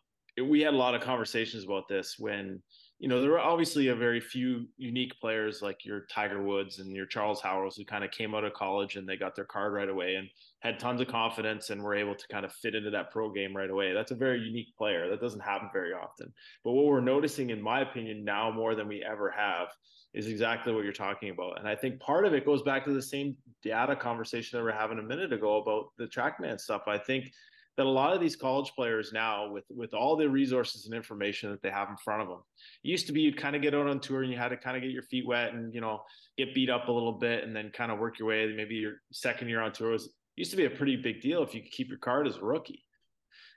[0.43, 2.61] we had a lot of conversations about this when
[2.99, 6.95] you know there were obviously a very few unique players like your Tiger Woods and
[6.95, 9.73] your Charles Howells who kind of came out of college and they got their card
[9.73, 10.27] right away and
[10.61, 13.55] had tons of confidence and were able to kind of fit into that pro game
[13.55, 13.93] right away.
[13.93, 15.09] That's a very unique player.
[15.09, 16.33] That doesn't happen very often.
[16.63, 19.67] But what we're noticing, in my opinion, now more than we ever have,
[20.15, 21.59] is exactly what you're talking about.
[21.59, 24.71] And I think part of it goes back to the same data conversation that we
[24.71, 26.83] are having a minute ago about the TrackMan stuff.
[26.87, 27.31] I think
[27.77, 31.51] that a lot of these college players now with with all the resources and information
[31.51, 32.39] that they have in front of them
[32.83, 34.57] it used to be you'd kind of get out on tour and you had to
[34.57, 36.01] kind of get your feet wet and you know
[36.37, 38.53] get beat up a little bit and then kind of work your way.
[38.55, 41.53] Maybe your second year on tour was used to be a pretty big deal if
[41.53, 42.83] you could keep your card as a rookie.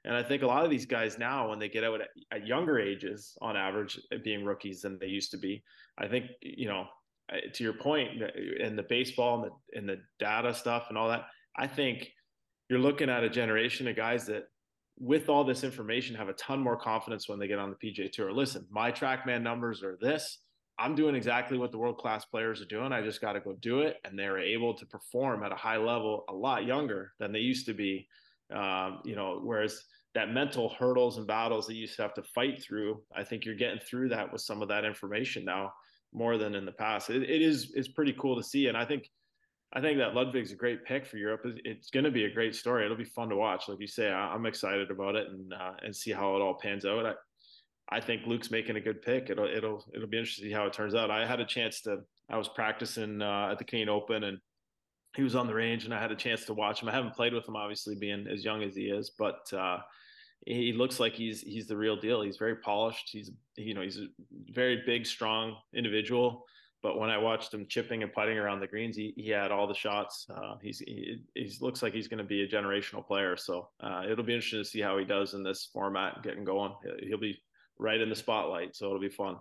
[0.04, 2.46] And i think a lot of these guys now when they get out at, at
[2.46, 5.62] younger ages on average being rookies than they used to be
[5.98, 6.86] i think you know
[7.52, 8.08] to your point
[8.58, 11.26] in the baseball and the, and the data stuff and all that
[11.58, 12.08] i think
[12.70, 14.44] you're looking at a generation of guys that
[14.96, 18.10] with all this information have a ton more confidence when they get on the PGA
[18.10, 18.32] tour.
[18.32, 20.38] Listen, my trackman numbers are this.
[20.78, 22.92] I'm doing exactly what the world class players are doing.
[22.92, 23.96] I just got to go do it.
[24.04, 27.66] And they're able to perform at a high level a lot younger than they used
[27.66, 28.06] to be.
[28.54, 29.82] Um, you know, whereas
[30.14, 33.44] that mental hurdles and battles that you used to have to fight through, I think
[33.44, 35.72] you're getting through that with some of that information now
[36.12, 37.10] more than in the past.
[37.10, 38.68] it, it is, it's pretty cool to see.
[38.68, 39.10] And I think
[39.72, 41.42] I think that Ludvig's a great pick for Europe.
[41.64, 42.84] It's going to be a great story.
[42.84, 43.68] It'll be fun to watch.
[43.68, 46.84] Like you say, I'm excited about it and uh, and see how it all pans
[46.84, 47.06] out.
[47.06, 47.14] I,
[47.96, 49.30] I think Luke's making a good pick.
[49.30, 51.10] It'll it'll it'll be interesting to see how it turns out.
[51.10, 51.98] I had a chance to.
[52.28, 54.38] I was practicing uh, at the Canadian Open and
[55.16, 56.88] he was on the range and I had a chance to watch him.
[56.88, 59.78] I haven't played with him, obviously, being as young as he is, but uh,
[60.46, 62.22] he looks like he's he's the real deal.
[62.22, 63.10] He's very polished.
[63.12, 64.06] He's you know he's a
[64.52, 66.44] very big, strong individual
[66.82, 69.66] but when I watched him chipping and putting around the greens, he, he had all
[69.66, 70.26] the shots.
[70.34, 73.36] Uh, he's he, he looks like he's going to be a generational player.
[73.36, 76.72] So uh, it'll be interesting to see how he does in this format, getting going.
[77.02, 77.38] He'll be
[77.78, 79.36] right in the spotlight, so it'll be fun.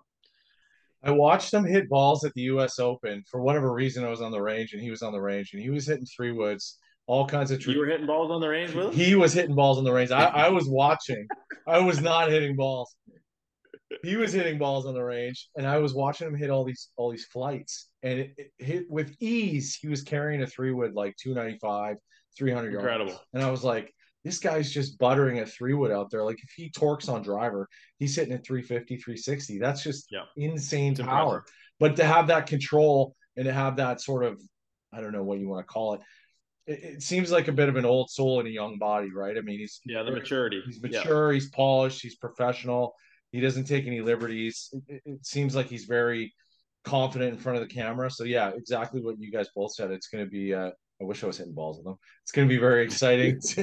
[1.02, 2.78] I watched him hit balls at the U.S.
[2.78, 4.04] Open for whatever reason.
[4.04, 6.06] I was on the range, and he was on the range, and he was hitting
[6.06, 7.62] three woods, all kinds of.
[7.62, 8.92] Tre- you were hitting balls on the range with him.
[8.92, 10.12] He was hitting balls on the range.
[10.12, 11.26] I, I was watching.
[11.66, 12.94] I was not hitting balls
[14.04, 16.90] he was hitting balls on the range, and I was watching him hit all these
[16.96, 19.76] all these flights, and it, it hit with ease.
[19.76, 21.98] He was carrying a three wood like 295,
[22.38, 22.84] 300 yards.
[22.84, 23.22] Incredible.
[23.34, 26.24] And I was like, this guy's just buttering a three wood out there.
[26.24, 29.60] Like if he torques on driver, he's hitting at 350, 360.
[29.60, 30.24] That's just yeah.
[30.36, 31.38] insane it's power.
[31.38, 31.56] Impressive.
[31.80, 34.42] But to have that control and to have that sort of,
[34.94, 36.02] I don't know what you want to call it,
[36.68, 39.38] it, seems like a bit of an old soul in a young body, right?
[39.38, 40.62] I mean, he's yeah, the maturity.
[40.66, 41.32] He's mature.
[41.32, 41.40] Yeah.
[41.40, 42.02] He's polished.
[42.02, 42.94] He's professional.
[43.32, 44.74] He doesn't take any liberties.
[44.88, 46.34] It, it seems like he's very
[46.84, 48.10] confident in front of the camera.
[48.10, 49.92] So yeah, exactly what you guys both said.
[49.92, 50.54] It's going to be.
[50.54, 51.96] Uh, I wish I was hitting balls with them.
[52.24, 53.38] It's going to be very exciting.
[53.38, 53.54] it's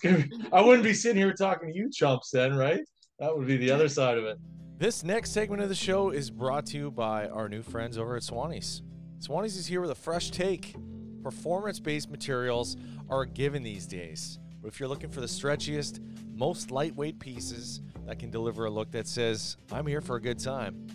[0.00, 0.28] going to.
[0.28, 2.80] Be, I wouldn't be sitting here talking to you chumps then, right?
[3.18, 4.38] That would be the other side of it.
[4.78, 8.16] This next segment of the show is brought to you by our new friends over
[8.16, 8.82] at Swannies.
[9.18, 10.74] Swannies is here with a fresh take.
[11.22, 12.76] Performance based materials
[13.10, 14.38] are a given these days.
[14.60, 16.00] But if you're looking for the stretchiest,
[16.36, 20.38] most lightweight pieces that can deliver a look that says, I'm here for a good
[20.38, 20.86] time,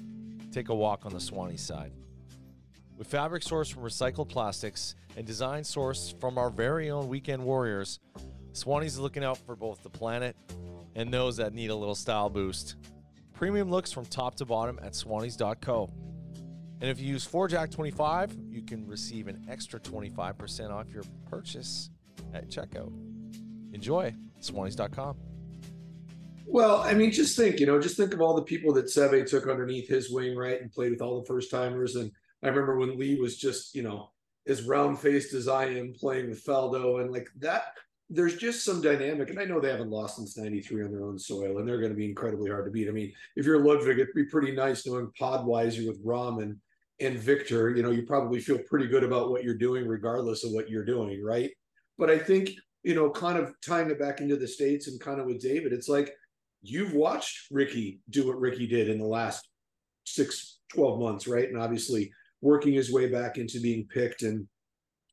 [0.52, 1.92] take a walk on the Swanee side.
[2.98, 8.00] With fabric sourced from recycled plastics and design sourced from our very own weekend warriors,
[8.54, 10.36] Swanee's looking out for both the planet
[10.96, 12.76] and those that need a little style boost.
[13.34, 15.92] Premium looks from top to bottom at swannies.co.
[16.82, 21.90] And if you use 4jack25, you can receive an extra 25% off your purchase
[22.34, 22.94] at checkout.
[23.76, 25.18] Enjoy, swannies.com.
[26.48, 29.30] Well, I mean, just think, you know, just think of all the people that Seve
[29.30, 31.96] took underneath his wing, right, and played with all the first timers.
[31.96, 32.10] And
[32.42, 34.12] I remember when Lee was just, you know,
[34.48, 37.66] as round faced as I am playing with Faldo, and like that
[38.10, 41.18] there's just some dynamic, and I know they haven't lost since '93 on their own
[41.18, 42.88] soil, and they're going to be incredibly hard to beat.
[42.88, 46.58] I mean, if you're Ludvig, it'd be pretty nice knowing Podweiser with Ramen
[47.00, 47.76] and Viktor.
[47.76, 50.86] You know, you probably feel pretty good about what you're doing, regardless of what you're
[50.86, 51.50] doing, right?
[51.98, 52.52] But I think
[52.86, 55.74] you know, kind of tying it back into the states and kind of with David,
[55.74, 56.14] it's like
[56.62, 59.50] you've watched Ricky do what Ricky did in the last
[60.04, 61.50] six, 12 months, right?
[61.50, 64.48] And obviously working his way back into being picked and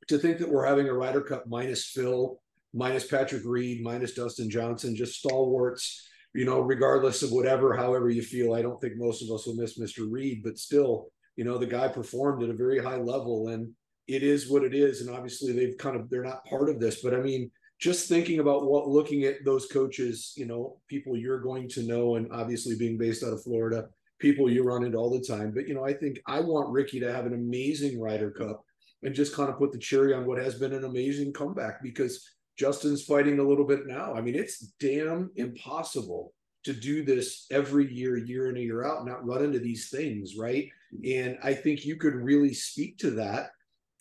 [0.08, 2.38] to think that we're having a Ryder Cup minus Phil
[2.74, 8.20] minus Patrick Reed, minus Dustin Johnson, just stalwarts, you know, regardless of whatever, however you
[8.20, 8.52] feel.
[8.52, 10.06] I don't think most of us will miss Mr.
[10.10, 13.70] Reed, but still, you know, the guy performed at a very high level and
[14.08, 15.00] it is what it is.
[15.00, 17.50] And obviously they've kind of, they're not part of this, but I mean,
[17.82, 22.14] just thinking about what looking at those coaches, you know, people you're going to know,
[22.14, 23.88] and obviously being based out of Florida,
[24.20, 25.50] people you run into all the time.
[25.50, 28.64] But, you know, I think I want Ricky to have an amazing Ryder Cup
[29.02, 32.24] and just kind of put the cherry on what has been an amazing comeback because
[32.56, 34.14] Justin's fighting a little bit now.
[34.14, 39.04] I mean, it's damn impossible to do this every year, year in and year out,
[39.04, 40.68] not run into these things, right?
[41.04, 43.50] And I think you could really speak to that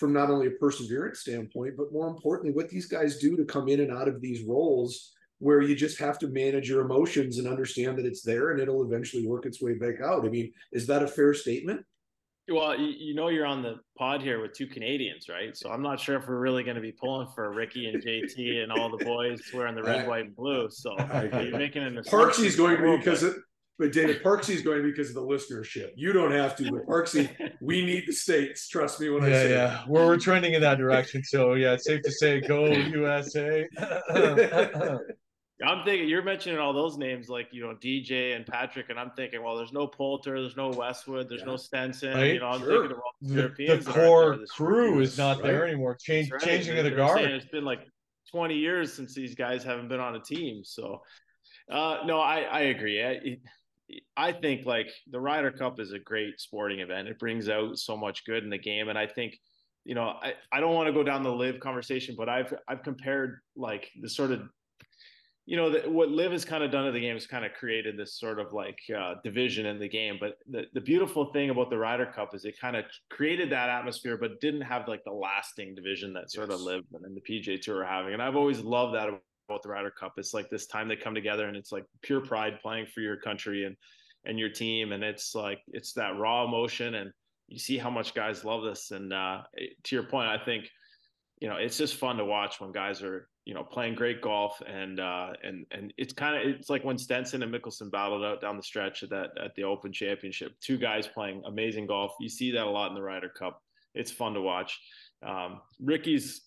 [0.02, 3.68] from not only a perseverance standpoint, but more importantly, what these guys do to come
[3.68, 7.48] in and out of these roles where you just have to manage your emotions and
[7.48, 10.26] understand that it's there and it'll eventually work its way back out.
[10.26, 11.86] I mean, is that a fair statement?
[12.50, 15.56] Well, you, know you're on the pod here with two Canadians, right?
[15.56, 18.64] So I'm not sure if we're really going to be pulling for Ricky and JT
[18.64, 20.68] and all the boys wearing the red, white, and blue.
[20.72, 23.36] So you're making an Parksy's going to be because it,
[23.80, 25.92] but David Parksy's going because of the listenership.
[25.96, 27.30] You don't have to, but Parksy,
[27.62, 28.68] we need the states.
[28.68, 29.82] Trust me when yeah, I say yeah.
[29.82, 29.88] It.
[29.88, 31.24] We're, we're trending in that direction.
[31.24, 33.68] So yeah, it's safe to say go USA.
[35.64, 39.12] I'm thinking you're mentioning all those names like you know DJ and Patrick, and I'm
[39.12, 41.48] thinking, well, there's no Poulter, there's no Westwood, there's yeah.
[41.48, 42.14] no Stenson.
[42.14, 42.34] Right?
[42.34, 42.82] You know, I'm sure.
[42.82, 43.86] thinking of all the, Europeans.
[43.86, 45.44] The core crew is not right?
[45.44, 45.96] there anymore.
[45.96, 46.42] Change, right.
[46.42, 47.22] Changing of the guard.
[47.22, 47.82] It's been like
[48.32, 50.64] 20 years since these guys haven't been on a team.
[50.64, 51.02] So,
[51.72, 53.04] uh, no, I I agree.
[53.04, 53.38] I,
[54.18, 57.08] I think like the Ryder Cup is a great sporting event.
[57.08, 59.38] It brings out so much good in the game, and I think
[59.86, 62.84] you know I, I don't want to go down the LIV conversation, but I've I've
[62.84, 64.50] compared like the sort of
[65.52, 67.54] you know, the, what LIV has kind of done to the game is kind of
[67.54, 70.18] created this sort of like uh, division in the game.
[70.20, 73.70] But the, the beautiful thing about the Ryder Cup is it kind of created that
[73.70, 76.60] atmosphere, but didn't have like the lasting division that sort yes.
[76.60, 78.14] of LIV and the PGA Tour are having.
[78.14, 79.10] And I've always loved that
[79.52, 80.14] about the Ryder Cup.
[80.18, 83.18] It's like this time they come together and it's like pure pride playing for your
[83.18, 83.76] country and
[84.26, 87.12] and your team, and it's like it's that raw emotion, and
[87.48, 88.92] you see how much guys love this.
[88.92, 89.42] And uh,
[89.84, 90.70] to your point, I think
[91.40, 94.62] you know it's just fun to watch when guys are you know, playing great golf
[94.68, 98.42] and uh, and and it's kind of it's like when Stenson and Mickelson battled out
[98.42, 100.54] down the stretch at that at the Open Championship.
[100.62, 102.14] Two guys playing amazing golf.
[102.20, 103.62] You see that a lot in the Ryder Cup.
[103.96, 104.80] It's fun to watch.
[105.26, 106.42] Um, Ricky's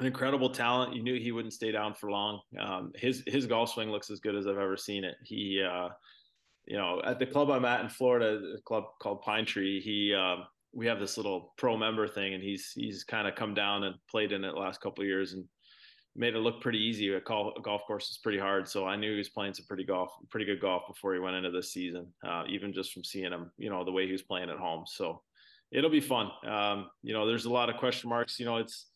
[0.00, 0.94] an incredible talent.
[0.94, 2.40] You knew he wouldn't stay down for long.
[2.58, 5.16] Um, his his golf swing looks as good as I've ever seen it.
[5.24, 5.88] He, uh,
[6.66, 9.80] you know, at the club I'm at in Florida, a club called Pine Tree.
[9.80, 13.54] He um, we have this little pro member thing, and he's he's kind of come
[13.54, 15.44] down and played in it last couple years and
[16.16, 17.12] made it look pretty easy.
[17.14, 19.64] A, call, a golf course is pretty hard, so I knew he was playing some
[19.66, 22.06] pretty golf, pretty good golf before he went into this season.
[22.26, 24.84] Uh, even just from seeing him, you know, the way he was playing at home.
[24.86, 25.22] So
[25.70, 26.30] it'll be fun.
[26.46, 28.38] Um, you know, there's a lot of question marks.
[28.40, 28.86] You know, it's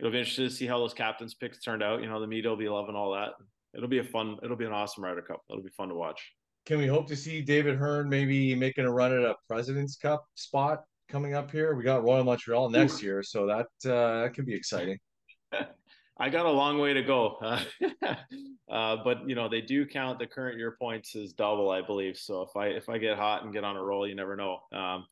[0.00, 2.02] it'll be interesting to see how those captains picks turned out.
[2.02, 3.32] You know, the media will be loving all that.
[3.74, 4.38] It'll be a fun.
[4.42, 5.42] It'll be an awesome Ryder Cup.
[5.48, 6.32] It'll be fun to watch.
[6.66, 10.24] Can we hope to see David Hearn maybe making a run at a President's Cup
[10.34, 11.74] spot coming up here?
[11.74, 14.98] We got Royal Montreal next year, so that uh, that could be exciting.
[16.20, 17.64] I got a long way to go, uh,
[18.70, 22.18] uh, but you know they do count the current year points as double, I believe.
[22.18, 24.58] So if I if I get hot and get on a roll, you never know.
[24.70, 25.06] Um,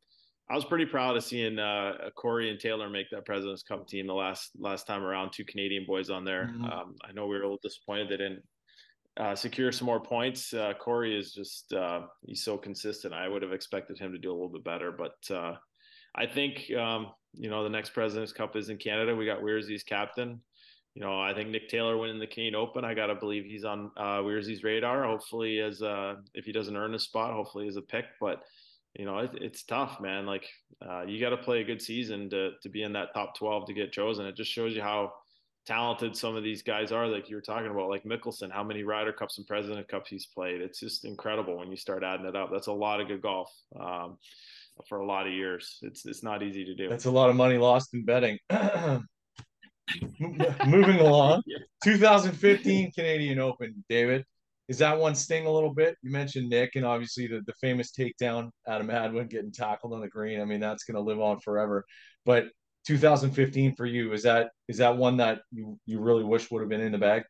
[0.51, 4.07] I was pretty proud of seeing uh, Corey and Taylor make that President's Cup team
[4.07, 5.33] the last last time around.
[5.33, 6.51] Two Canadian boys on there.
[6.53, 6.65] Mm-hmm.
[6.65, 8.43] Um, I know we were a little disappointed they didn't
[9.19, 10.55] uh, secure some more points.
[10.55, 13.13] Uh, Corey is just uh, he's so consistent.
[13.13, 15.57] I would have expected him to do a little bit better, but uh,
[16.15, 19.15] I think um, you know the next President's Cup is in Canada.
[19.15, 20.41] We got Weirzy's captain.
[20.95, 22.85] You know, I think Nick Taylor winning the Canadian Open.
[22.85, 25.05] I gotta believe he's on uh, Weirzy's radar.
[25.05, 28.07] Hopefully, as uh, if he doesn't earn a spot, hopefully as a pick.
[28.21, 28.43] But
[28.99, 30.27] you know, it, it's tough, man.
[30.27, 30.47] Like
[30.87, 33.67] uh, you got to play a good season to to be in that top twelve
[33.67, 34.27] to get chosen.
[34.27, 35.13] It just shows you how
[35.67, 37.07] talented some of these guys are.
[37.07, 40.27] Like you were talking about, like Mickelson, how many Ryder Cups and President Cups he's
[40.27, 40.61] played.
[40.61, 42.51] It's just incredible when you start adding it up.
[42.53, 43.51] That's a lot of good golf.
[43.79, 44.19] Um,
[44.87, 45.79] for a lot of years.
[45.83, 46.89] It's it's not easy to do.
[46.89, 48.39] That's a lot of money lost in betting.
[50.67, 51.43] Moving along,
[51.85, 54.25] 2015 Canadian Open, David.
[54.69, 55.97] Is that one sting a little bit?
[56.03, 60.09] You mentioned Nick and obviously the, the famous takedown, Adam Hadwin getting tackled on the
[60.09, 60.41] green.
[60.41, 61.85] I mean, that's going to live on forever.
[62.27, 62.49] But
[62.87, 66.69] 2015 for you, is that is that one that you, you really wish would have
[66.69, 67.25] been in the bag?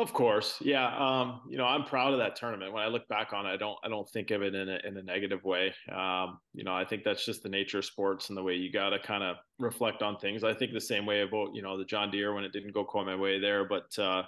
[0.00, 0.96] Of course, yeah.
[0.96, 2.72] Um, you know, I'm proud of that tournament.
[2.72, 4.78] When I look back on it, I don't, I don't think of it in a
[4.82, 5.74] in a negative way.
[5.92, 8.72] Um, you know, I think that's just the nature of sports and the way you
[8.72, 10.42] got to kind of reflect on things.
[10.42, 12.82] I think the same way about you know the John Deere when it didn't go
[12.82, 14.22] quite my way there, but uh,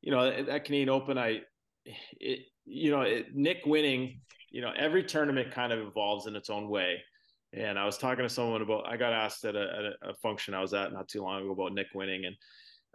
[0.00, 1.40] you know that Canadian Open, I,
[1.84, 6.50] it, you know, it, Nick winning, you know, every tournament kind of evolves in its
[6.50, 7.02] own way.
[7.52, 10.54] And I was talking to someone about, I got asked at a, at a function
[10.54, 12.36] I was at not too long ago about Nick winning, and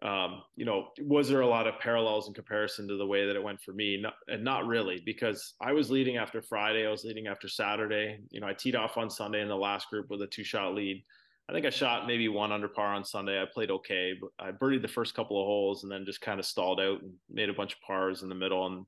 [0.01, 3.35] um, you know, was there a lot of parallels in comparison to the way that
[3.35, 3.99] it went for me?
[4.01, 8.19] Not, and not really, because I was leading after Friday, I was leading after Saturday.
[8.29, 10.75] You know, I teed off on Sunday in the last group with a two shot
[10.75, 11.03] lead.
[11.47, 13.39] I think I shot maybe one under par on Sunday.
[13.39, 16.39] I played okay, but I birdied the first couple of holes and then just kind
[16.39, 18.65] of stalled out and made a bunch of pars in the middle.
[18.65, 18.85] And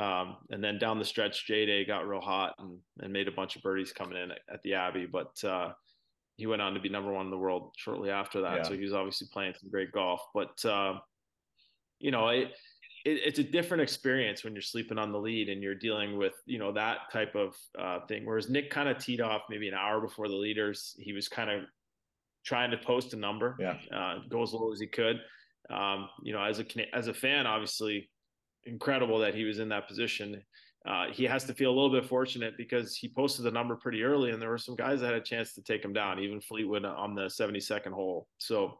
[0.00, 3.32] um, and then down the stretch, J Day got real hot and, and made a
[3.32, 5.06] bunch of birdies coming in at, at the Abbey.
[5.06, 5.72] But uh,
[6.36, 8.56] he went on to be number one in the world shortly after that.
[8.56, 8.62] Yeah.
[8.62, 10.20] So he was obviously playing some great golf.
[10.34, 10.98] But uh,
[11.98, 12.52] you know, it,
[13.04, 16.34] it, it's a different experience when you're sleeping on the lead and you're dealing with
[16.44, 18.26] you know that type of uh, thing.
[18.26, 20.94] Whereas Nick kind of teed off maybe an hour before the leaders.
[20.98, 21.62] He was kind of
[22.46, 25.20] trying to post a number, yeah, uh, go as low as he could.
[25.68, 28.08] Um, you know, as a as a fan, obviously
[28.64, 30.42] incredible that he was in that position
[30.86, 34.04] uh, he has to feel a little bit fortunate because he posted the number pretty
[34.04, 36.40] early, and there were some guys that had a chance to take him down, even
[36.40, 38.28] Fleetwood on the 72nd hole.
[38.38, 38.78] So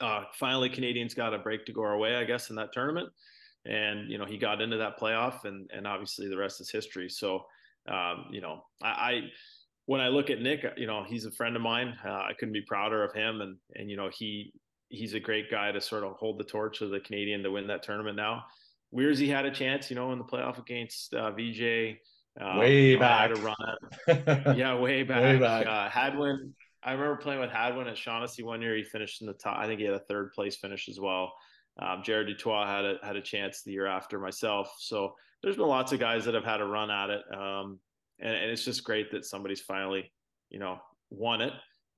[0.00, 3.10] uh, finally, Canadians got a break to go our way, I guess, in that tournament,
[3.66, 7.10] and you know he got into that playoff, and and obviously the rest is history.
[7.10, 7.44] So
[7.86, 9.20] um, you know, I, I
[9.90, 11.98] when I look at Nick, you know, he's a friend of mine.
[12.06, 14.52] Uh, I couldn't be prouder of him, and and you know he
[14.88, 17.66] he's a great guy to sort of hold the torch of the Canadian to win
[17.66, 18.44] that tournament now.
[18.94, 21.96] Weirzy had a chance, you know, in the playoff against uh, VJ.
[22.40, 23.30] Uh, way back.
[23.30, 23.56] A run
[24.56, 25.22] yeah, way back.
[25.22, 25.66] way back.
[25.66, 26.54] Uh, Hadwin.
[26.84, 28.76] I remember playing with Hadwin at Shaughnessy one year.
[28.76, 29.58] He finished in the top.
[29.58, 31.32] I think he had a third place finish as well.
[31.82, 34.72] Um, Jared du Toit had a had a chance the year after myself.
[34.78, 37.80] So there's been lots of guys that have had a run at it, um,
[38.20, 40.12] and, and, it's just great that somebody's finally,
[40.50, 40.78] you know,
[41.10, 41.52] won it.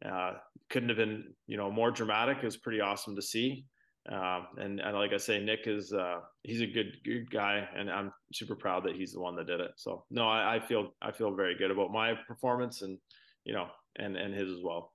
[0.04, 0.34] Uh,
[0.70, 2.38] couldn't have been, you know, more dramatic.
[2.38, 3.64] It was pretty awesome to see.
[4.10, 7.88] Um, and, and, like I say, Nick is uh, he's a good good guy, and
[7.88, 9.70] I'm super proud that he's the one that did it.
[9.76, 12.98] So no, I, I, feel I feel very good about my performance, and
[13.44, 14.92] you know, and and his as well.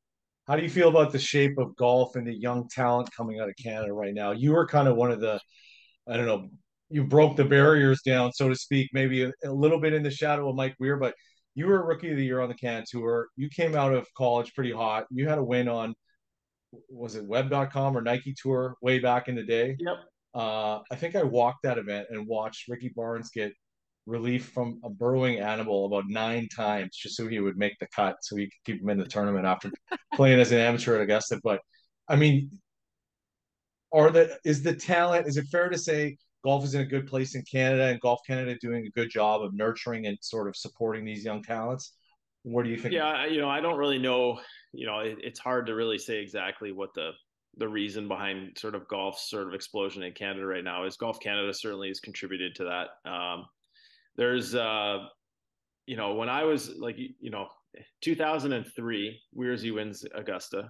[0.48, 3.50] How do you feel about the shape of golf and the young talent coming out
[3.50, 4.32] of Canada right now?
[4.32, 5.42] You were kind of one of the,
[6.08, 6.50] I don't know,
[6.90, 10.12] you broke the barriers down, so to speak, maybe a, a little bit in the
[10.12, 11.14] shadow of Mike Weir, but
[11.56, 13.28] you were a rookie of the year on the Can Tour.
[13.36, 15.06] You came out of college pretty hot.
[15.10, 15.96] You had a win on
[16.90, 19.76] was it web.com or Nike Tour way back in the day.
[19.80, 19.96] Yep.
[20.36, 23.54] Uh, I think I walked that event and watched Ricky Barnes get
[24.06, 28.16] relief from a burrowing animal about nine times just so he would make the cut
[28.22, 29.72] so he could keep him in the tournament after
[30.14, 31.40] playing as an amateur at Augusta.
[31.44, 31.60] But
[32.08, 32.52] I mean,
[33.92, 37.08] are the is the talent, is it fair to say golf is in a good
[37.08, 40.56] place in Canada and Golf Canada doing a good job of nurturing and sort of
[40.56, 41.94] supporting these young talents?
[42.44, 42.94] What do you think?
[42.94, 44.40] Yeah, you know, I don't really know
[44.74, 47.12] you know, it, it's hard to really say exactly what the
[47.60, 50.96] the reason behind sort of golf's sort of explosion in Canada right now is.
[50.96, 53.10] Golf Canada certainly has contributed to that.
[53.12, 53.46] Um,
[54.16, 55.00] there's, uh,
[55.88, 57.48] you know, when I was like, you know,
[58.02, 60.70] 2003, Weirzy wins Augusta.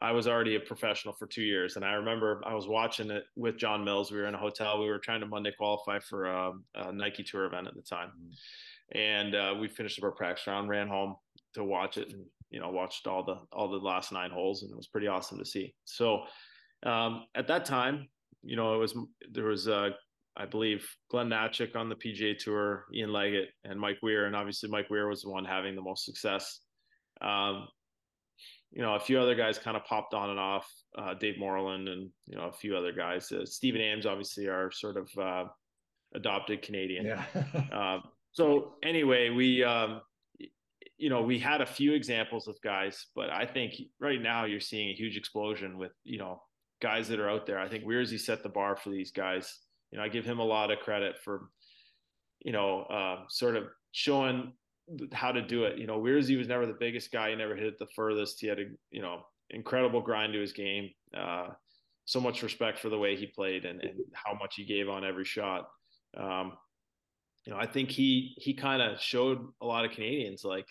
[0.00, 3.24] I was already a professional for two years, and I remember I was watching it
[3.36, 4.10] with Jon Mills.
[4.10, 4.80] We were in a hotel.
[4.80, 8.10] We were trying to Monday qualify for a, a Nike Tour event at the time,
[8.10, 8.98] mm-hmm.
[8.98, 11.16] and uh, we finished up our practice round, ran home
[11.54, 14.70] to watch it, and you know watched all the all the last nine holes and
[14.70, 16.22] it was pretty awesome to see so
[16.84, 18.08] um, at that time
[18.42, 18.96] you know it was
[19.32, 19.90] there was uh,
[20.38, 24.26] I believe Glen Hnatiuk on the PGA Tour, Ian Leggett, and Mike Weir.
[24.26, 26.60] And obviously, Mike Weir was the one having the most success
[27.20, 27.66] Um,
[28.72, 30.70] you know, a few other guys kind of popped on and off.
[30.96, 33.30] Uh, Dave Morland and you know a few other guys.
[33.32, 35.44] Uh, Stephen Ames, obviously, our sort of uh,
[36.14, 37.06] adopted Canadian.
[37.06, 37.24] Yeah.
[37.72, 37.98] uh,
[38.32, 40.00] so anyway, we um,
[40.98, 44.60] you know we had a few examples of guys, but I think right now you're
[44.60, 46.42] seeing a huge explosion with you know
[46.82, 47.58] guys that are out there.
[47.58, 49.58] I think Weirzy set the bar for these guys.
[49.90, 51.48] You know, I give him a lot of credit for
[52.40, 54.52] you know uh, sort of showing
[55.12, 55.78] how to do it.
[55.78, 57.30] You know, Weirzy was never the biggest guy.
[57.30, 58.40] He never hit it the furthest.
[58.40, 60.90] He had a you know incredible grind to his game.
[61.16, 61.48] Uh,
[62.04, 65.04] so much respect for the way he played and, and how much he gave on
[65.04, 65.68] every shot.
[66.16, 66.52] Um,
[67.44, 70.66] you know, I think he he kind of showed a lot of Canadians like,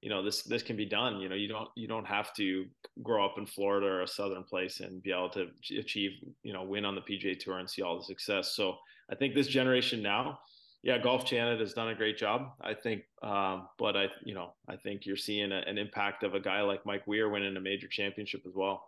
[0.00, 1.20] you know, this this can be done.
[1.20, 2.66] You know, you don't you don't have to
[3.02, 5.48] grow up in Florida or a southern place and be able to
[5.78, 6.12] achieve,
[6.42, 8.54] you know, win on the PGA Tour and see all the success.
[8.54, 8.76] So
[9.10, 10.38] I think this generation now,
[10.82, 12.52] yeah, Golf Canada has done a great job.
[12.60, 16.34] I think, um, but I, you know, I think you're seeing a, an impact of
[16.34, 18.84] a guy like Mike Weir winning a major championship as well.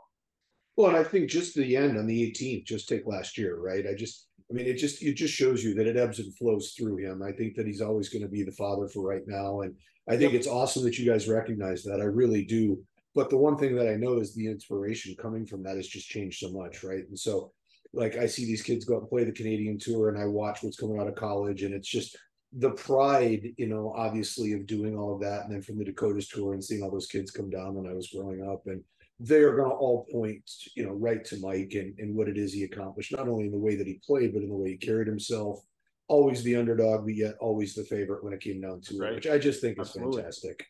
[0.76, 3.84] Well, and I think just the end on the 18th, just take last year, right?
[3.86, 6.74] I just, I mean, it just it just shows you that it ebbs and flows
[6.78, 7.22] through him.
[7.22, 9.74] I think that he's always going to be the father for right now, and
[10.09, 10.41] I think yep.
[10.41, 12.01] it's awesome that you guys recognize that.
[12.01, 12.82] I really do.
[13.14, 16.09] But the one thing that I know is the inspiration coming from that has just
[16.09, 17.07] changed so much, right?
[17.09, 17.53] And so,
[17.93, 20.62] like, I see these kids go out and play the Canadian Tour, and I watch
[20.62, 22.16] what's coming out of college, and it's just
[22.53, 26.28] the pride, you know, obviously of doing all of that, and then from the Dakotas
[26.28, 28.82] Tour and seeing all those kids come down when I was growing up, and
[29.18, 30.43] they are going to all point,
[30.74, 33.53] you know, right to Mike and, and what it is he accomplished, not only in
[33.53, 35.61] the way that he played, but in the way he carried himself.
[36.09, 39.12] Always the underdog, but yet always the favorite when it came down to right.
[39.12, 40.11] it, which I just think Absolutely.
[40.11, 40.66] is fantastic.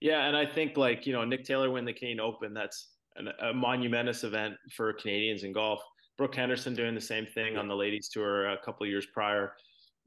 [0.00, 2.54] Yeah, and I think like you know Nick Taylor win the Canadian Open.
[2.54, 5.82] That's an, a monumentous event for Canadians in golf.
[6.16, 9.52] Brooke Henderson doing the same thing on the ladies tour a couple years prior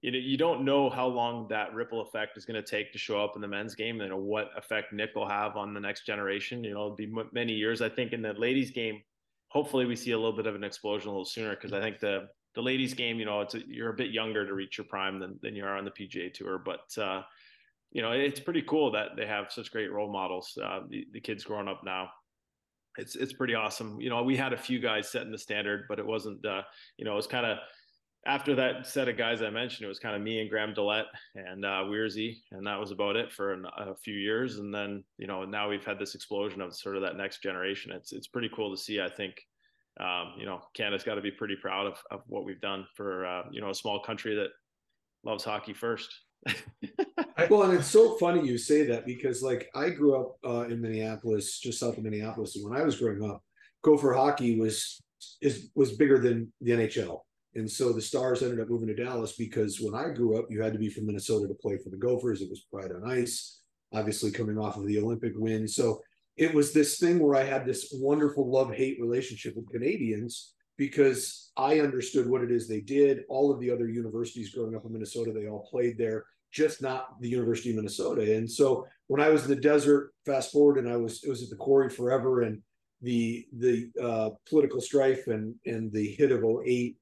[0.02, 2.98] you know, you don't know how long that ripple effect is going to take to
[2.98, 6.06] show up in the men's game and what effect Nick will have on the next
[6.06, 6.64] generation.
[6.64, 7.82] You know, it'll be many years.
[7.82, 9.02] I think in the ladies game,
[9.50, 12.00] hopefully we see a little bit of an explosion a little sooner because I think
[12.00, 14.86] the the ladies game, you know, it's a, you're a bit younger to reach your
[14.86, 17.24] prime than than you are on the PGA Tour, but uh,
[17.92, 20.58] you know, it's pretty cool that they have such great role models.
[20.64, 22.10] Uh, the, the kids growing up now,
[23.00, 24.00] it's it's pretty awesome.
[24.00, 26.46] You know, we had a few guys setting the standard, but it wasn't.
[26.46, 26.62] Uh,
[26.98, 27.58] you know, it was kind of
[28.26, 31.06] after that set of guys I mentioned, it was kind of me and Graham DeLaet
[31.36, 31.86] and uh,
[32.52, 34.60] and that was about it for an, a few years.
[34.60, 37.92] And then, you know, now we've had this explosion of sort of that next generation.
[37.94, 39.00] It's it's pretty cool to see.
[39.00, 39.36] I think,
[40.00, 43.26] um, you know, Canada's got to be pretty proud of, of what we've done for
[43.26, 44.50] uh, you know a small country that
[45.24, 46.14] loves hockey first.
[47.50, 50.82] well, and it's so funny you say that because like I grew up uh, in
[50.82, 53.44] Minneapolis, just south of Minneapolis, and when I was growing up,
[53.82, 55.02] Gopher hockey was
[55.42, 57.20] is was bigger than the NHL
[57.56, 60.62] and so the Stars ended up moving to Dallas because when I grew up, you
[60.62, 62.42] had to be from Minnesota to play for the Gophers.
[62.42, 63.62] It was Pride on Ice,
[63.94, 65.68] obviously coming off of the Olympic win.
[65.68, 66.02] So
[66.38, 71.52] it was this thing where I had this wonderful love hate relationship with Canadians because
[71.58, 73.26] I understood what it is they did.
[73.28, 76.24] All of the other universities growing up in Minnesota, they all played there,
[76.54, 78.36] just not the University of Minnesota.
[78.38, 81.44] And so when I was in the desert, fast forward, and I was it was
[81.44, 82.62] at the quarry forever, and
[83.02, 86.96] the the uh, political strife and and the hit of 08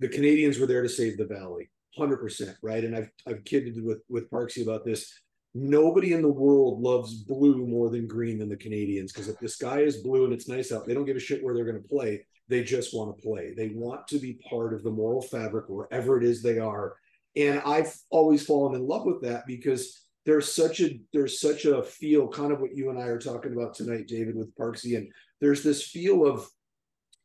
[0.00, 2.84] the Canadians were there to save the valley, hundred percent, right?
[2.84, 5.10] And I've I've kidded with with Parksy about this.
[5.54, 9.48] Nobody in the world loves blue more than green than the Canadians because if the
[9.48, 11.80] sky is blue and it's nice out, they don't give a shit where they're going
[11.80, 12.26] to play.
[12.48, 13.54] They just want to play.
[13.56, 16.96] They want to be part of the moral fabric wherever it is they are.
[17.36, 21.82] And I've always fallen in love with that because there's such a there's such a
[21.82, 25.10] feel, kind of what you and I are talking about tonight, David, with Parksy, and
[25.40, 26.46] there's this feel of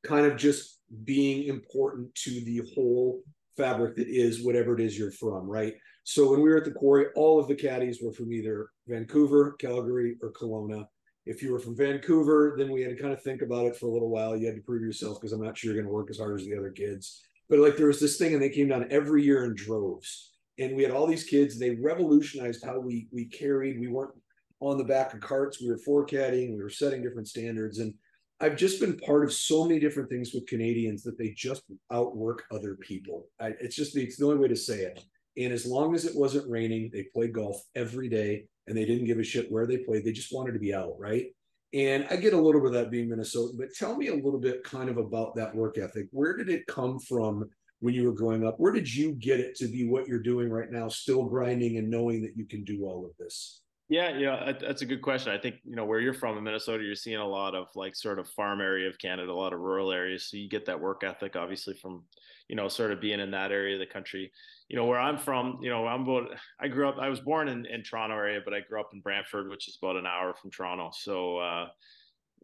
[0.04, 3.22] kind of just being important to the whole
[3.56, 5.76] fabric that is whatever it is you're from, right?
[6.04, 9.54] So when we were at the quarry, all of the caddies were from either Vancouver,
[9.60, 10.88] Calgary, or Kelowna.
[11.30, 13.86] If you were from Vancouver, then we had to kind of think about it for
[13.86, 14.36] a little while.
[14.36, 16.40] You had to prove yourself because I'm not sure you're going to work as hard
[16.40, 17.22] as the other kids.
[17.48, 20.34] But like there was this thing, and they came down every year in droves.
[20.58, 21.60] And we had all these kids.
[21.60, 23.80] They revolutionized how we we carried.
[23.80, 24.16] We weren't
[24.60, 25.62] on the back of carts.
[25.62, 26.56] We were forecaddying.
[26.56, 27.78] We were setting different standards.
[27.78, 27.94] And
[28.40, 31.62] I've just been part of so many different things with Canadians that they just
[31.92, 33.28] outwork other people.
[33.40, 35.04] I, it's just it's the only way to say it.
[35.38, 39.06] And as long as it wasn't raining, they played golf every day, and they didn't
[39.06, 40.06] give a shit where they played.
[40.06, 41.26] They just wanted to be out, right?
[41.74, 44.40] And I get a little bit of that being Minnesota, but tell me a little
[44.40, 46.08] bit kind of about that work ethic.
[46.12, 47.50] Where did it come from
[47.80, 48.60] when you were growing up?
[48.60, 51.90] Where did you get it to be what you're doing right now, still grinding and
[51.90, 53.62] knowing that you can do all of this?
[53.92, 55.34] Yeah, yeah, that's a good question.
[55.34, 57.96] I think you know where you're from in Minnesota, you're seeing a lot of like
[57.96, 60.30] sort of farm area of Canada, a lot of rural areas.
[60.30, 62.06] So you get that work ethic, obviously, from
[62.48, 64.32] you know sort of being in that area of the country.
[64.68, 65.58] You know where I'm from.
[65.64, 66.38] You know I'm about.
[66.60, 66.98] I grew up.
[67.00, 69.80] I was born in in Toronto area, but I grew up in Brantford, which is
[69.82, 70.92] about an hour from Toronto.
[70.94, 71.40] So.
[71.40, 71.70] uh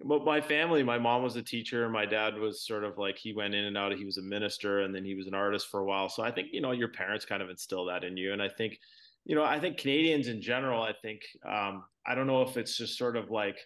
[0.04, 1.88] but my family, my mom was a teacher.
[1.90, 3.94] My dad was sort of like he went in and out.
[3.94, 6.10] He was a minister, and then he was an artist for a while.
[6.10, 8.50] So I think you know your parents kind of instill that in you, and I
[8.50, 8.78] think
[9.26, 12.78] you know, I think Canadians in general, I think, um, I don't know if it's
[12.78, 13.58] just sort of like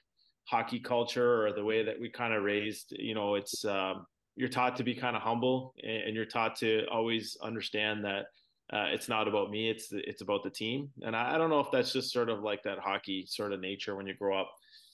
[0.45, 4.05] hockey culture or the way that we kind of raised, you know, it's, um,
[4.35, 8.27] you're taught to be kind of humble and you're taught to always understand that
[8.71, 10.89] uh, it's not about me, it's, it's about the team.
[11.01, 13.59] And I, I, don't know if that's just sort of like that hockey sort of
[13.59, 14.51] nature when you grow up,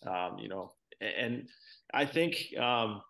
[0.07, 1.47] um, you know, and
[1.93, 3.01] I think, um,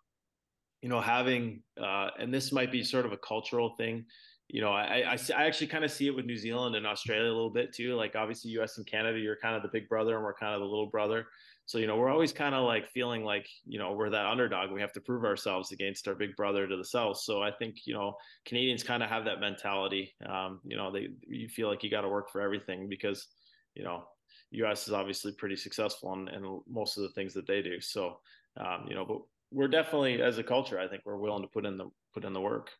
[0.82, 4.04] you know, having, uh, and this might be sort of a cultural thing,
[4.48, 7.24] you know, I, I, I actually kind of see it with New Zealand and Australia
[7.26, 7.96] a little bit too.
[7.96, 10.60] Like obviously US and Canada, you're kind of the big brother and we're kind of
[10.60, 11.26] the little brother.
[11.64, 14.70] So, you know, we're always kind of like feeling like, you know, we're that underdog.
[14.70, 17.18] We have to prove ourselves against our big brother to the south.
[17.18, 20.14] So I think, you know, Canadians kind of have that mentality.
[20.24, 23.26] Um, you know, they, you feel like you got to work for everything because,
[23.74, 24.04] you know,
[24.52, 27.80] US is obviously pretty successful in, in most of the things that they do.
[27.80, 28.20] So,
[28.56, 29.18] um, you know, but
[29.50, 32.32] we're definitely as a culture, I think we're willing to put in the, put in
[32.32, 32.70] the work.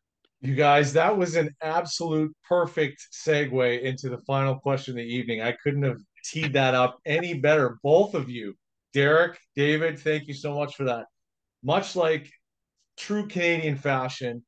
[0.46, 5.42] You guys, that was an absolute perfect segue into the final question of the evening.
[5.42, 7.78] I couldn't have teed that up any better.
[7.82, 8.54] Both of you,
[8.94, 11.06] Derek, David, thank you so much for that.
[11.64, 12.30] Much like
[12.96, 14.44] true Canadian fashion,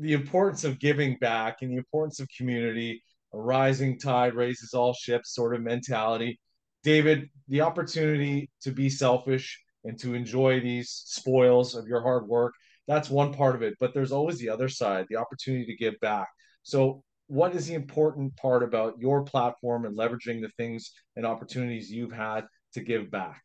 [0.00, 3.00] the importance of giving back and the importance of community,
[3.32, 6.40] a rising tide raises all ships sort of mentality.
[6.82, 12.54] David, the opportunity to be selfish and to enjoy these spoils of your hard work
[12.86, 15.98] that's one part of it but there's always the other side the opportunity to give
[16.00, 16.28] back
[16.62, 21.90] so what is the important part about your platform and leveraging the things and opportunities
[21.90, 23.42] you've had to give back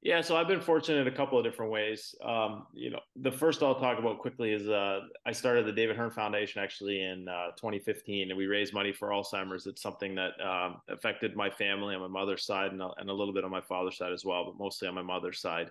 [0.00, 2.14] yeah, so I've been fortunate a couple of different ways.
[2.24, 5.96] Um, you know, the first I'll talk about quickly is uh, I started the David
[5.96, 9.66] Hearn Foundation actually in uh, 2015, and we raised money for Alzheimer's.
[9.66, 13.34] It's something that um, affected my family on my mother's side and, and a little
[13.34, 15.68] bit on my father's side as well, but mostly on my mother's side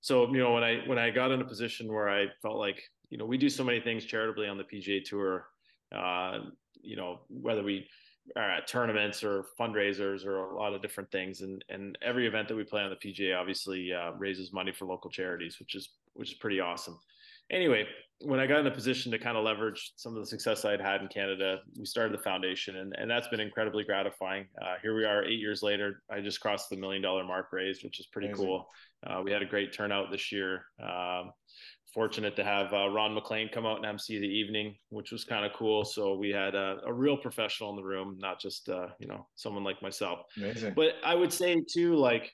[0.00, 2.82] so you know when I when I got in a position where I felt like
[3.10, 5.46] you know we do so many things charitably on the PGA Tour,
[5.94, 6.38] uh,
[6.80, 7.86] you know whether we
[8.36, 12.48] are at tournaments or fundraisers or a lot of different things, and and every event
[12.48, 15.90] that we play on the PGA obviously uh, raises money for local charities, which is
[16.14, 16.98] which is pretty awesome.
[17.50, 17.84] Anyway,
[18.22, 20.72] when I got in a position to kind of leverage some of the success I
[20.72, 24.46] had had in Canada, we started the foundation, and, and that's been incredibly gratifying.
[24.60, 26.02] Uh, here we are, eight years later.
[26.10, 28.46] I just crossed the million dollar mark raised, which is pretty Amazing.
[28.46, 28.68] cool.
[29.06, 30.64] Uh, we had a great turnout this year.
[30.82, 31.32] Um,
[31.94, 35.44] fortunate to have uh, Ron MacLean come out and MC the evening, which was kind
[35.44, 35.84] of cool.
[35.84, 39.26] So we had a, a, real professional in the room, not just uh, you know
[39.34, 40.20] someone like myself.
[40.36, 40.74] Amazing.
[40.76, 42.32] But I would say too, like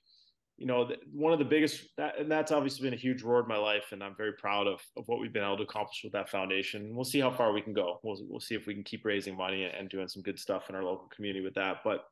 [0.59, 3.49] you know, one of the biggest that, and that's obviously been a huge reward in
[3.49, 6.15] my life, and I'm very proud of of what we've been able to accomplish with
[6.15, 6.95] that foundation.
[6.95, 8.01] We'll see how far we can go.
[8.03, 10.75] We'll we'll see if we can keep raising money and doing some good stuff in
[10.75, 11.79] our local community with that.
[11.85, 12.05] But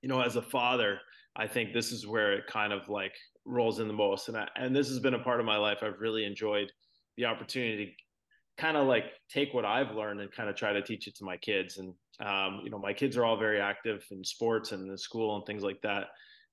[0.00, 1.00] you know, as a father,
[1.36, 3.14] I think this is where it kind of like
[3.44, 4.28] rolls in the most.
[4.28, 5.78] And I, and this has been a part of my life.
[5.82, 6.72] I've really enjoyed
[7.16, 10.82] the opportunity to kind of like take what I've learned and kind of try to
[10.82, 11.78] teach it to my kids.
[11.78, 11.94] And
[12.26, 15.44] um, you know, my kids are all very active in sports and in school and
[15.44, 16.06] things like that.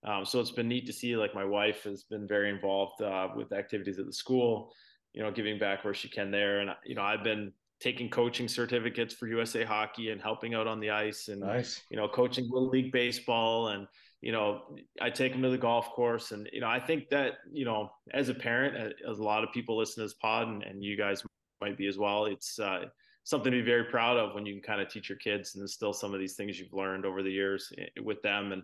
[0.05, 3.29] Um, so it's been neat to see like my wife has been very involved uh,
[3.35, 4.71] with activities at the school,
[5.13, 6.59] you know, giving back where she can there.
[6.59, 10.79] And, you know, I've been taking coaching certificates for USA hockey and helping out on
[10.79, 11.81] the ice and, nice.
[11.89, 13.87] you know, coaching little league baseball and,
[14.21, 14.61] you know,
[15.01, 16.31] I take them to the golf course.
[16.31, 19.51] And, you know, I think that, you know, as a parent, as a lot of
[19.53, 21.23] people listen to this pod and, and you guys
[21.61, 22.85] might be as well, it's uh,
[23.23, 25.63] something to be very proud of when you can kind of teach your kids and
[25.63, 28.51] instill some of these things you've learned over the years eh, with them.
[28.51, 28.61] And,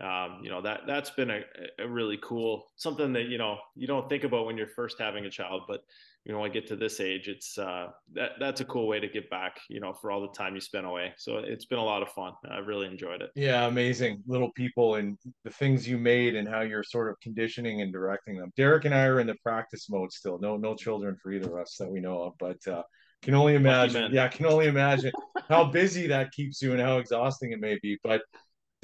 [0.00, 1.40] um, you know, that, that's been a,
[1.78, 5.26] a really cool, something that, you know, you don't think about when you're first having
[5.26, 5.82] a child, but
[6.24, 8.98] you know, when I get to this age, it's uh, that that's a cool way
[8.98, 11.12] to give back, you know, for all the time you spent away.
[11.18, 12.32] So it's been a lot of fun.
[12.50, 13.30] I really enjoyed it.
[13.34, 17.82] Yeah, amazing little people and the things you made and how you're sort of conditioning
[17.82, 18.54] and directing them.
[18.56, 20.38] Derek and I are in the practice mode still.
[20.38, 22.82] No, no children for either of us that we know of, but uh,
[23.20, 24.10] can only imagine.
[24.10, 25.12] Yeah, can only imagine
[25.50, 27.98] how busy that keeps you and how exhausting it may be.
[28.02, 28.22] But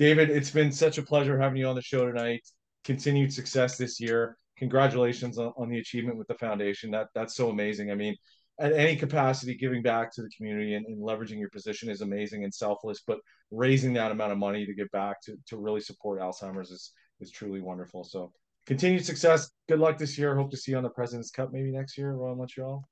[0.00, 2.42] David, it's been such a pleasure having you on the show tonight.
[2.82, 6.92] Continued success this year congratulations on, on the achievement with the foundation.
[6.92, 7.90] That that's so amazing.
[7.90, 8.14] I mean,
[8.60, 12.44] at any capacity, giving back to the community and, and, leveraging your position is amazing
[12.44, 13.00] and selfless.
[13.04, 13.18] But
[13.50, 17.30] raising that amount of money to give back to to really support Alzheimer's is is
[17.32, 18.04] truly wonderful.
[18.04, 18.32] So
[18.66, 19.50] continued success.
[19.68, 20.36] Good luck this year.
[20.36, 22.84] Hope to see you on the President's Cup maybe next year, Royal Montreal.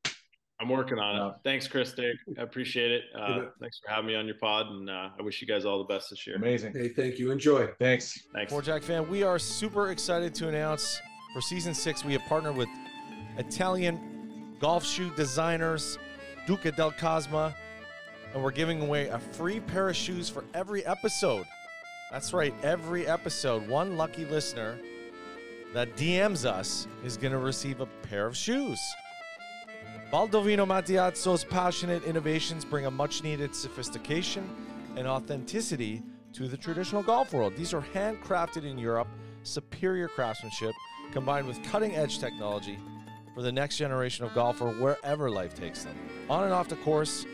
[0.60, 1.28] I'm working on Yeah.
[1.28, 1.34] it.
[1.44, 1.92] Thanks, Chris.
[1.92, 2.16] Dick.
[2.38, 3.04] I appreciate it.
[3.14, 5.78] Uh, thanks for having me on your pod, and uh, I wish you guys all
[5.78, 6.36] the best this year.
[6.36, 6.72] Amazing.
[6.72, 7.30] Hey, thank you.
[7.30, 7.68] Enjoy.
[7.78, 8.26] Thanks.
[8.34, 8.50] Thanks.
[8.52, 11.00] Four Jack fan, we are super excited to announce
[11.32, 12.68] for season six we have partnered with
[13.36, 15.98] Italian golf shoe designers
[16.46, 17.54] Duca del Cosma,
[18.34, 21.46] and we're giving away a free pair of shoes for every episode.
[22.10, 23.68] That's right, every episode.
[23.68, 24.78] One lucky listener
[25.74, 28.80] that DMs us is going to receive a pair of shoes.
[30.12, 34.48] Baldovino Mattiazzo's passionate innovations bring a much needed sophistication
[34.96, 36.02] and authenticity
[36.32, 37.54] to the traditional golf world.
[37.54, 39.08] These are handcrafted in Europe,
[39.42, 40.74] superior craftsmanship
[41.12, 42.78] combined with cutting edge technology
[43.34, 45.94] for the next generation of golfer wherever life takes them.
[46.30, 47.26] On and off the course,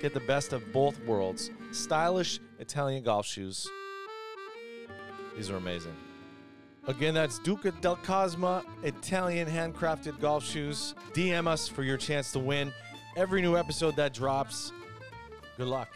[0.00, 1.50] get the best of both worlds.
[1.72, 3.68] Stylish Italian golf shoes.
[5.36, 5.96] These are amazing.
[6.88, 10.94] Again, that's Duca del Cosma Italian handcrafted golf shoes.
[11.12, 12.72] DM us for your chance to win
[13.16, 14.72] every new episode that drops.
[15.56, 15.88] Good luck.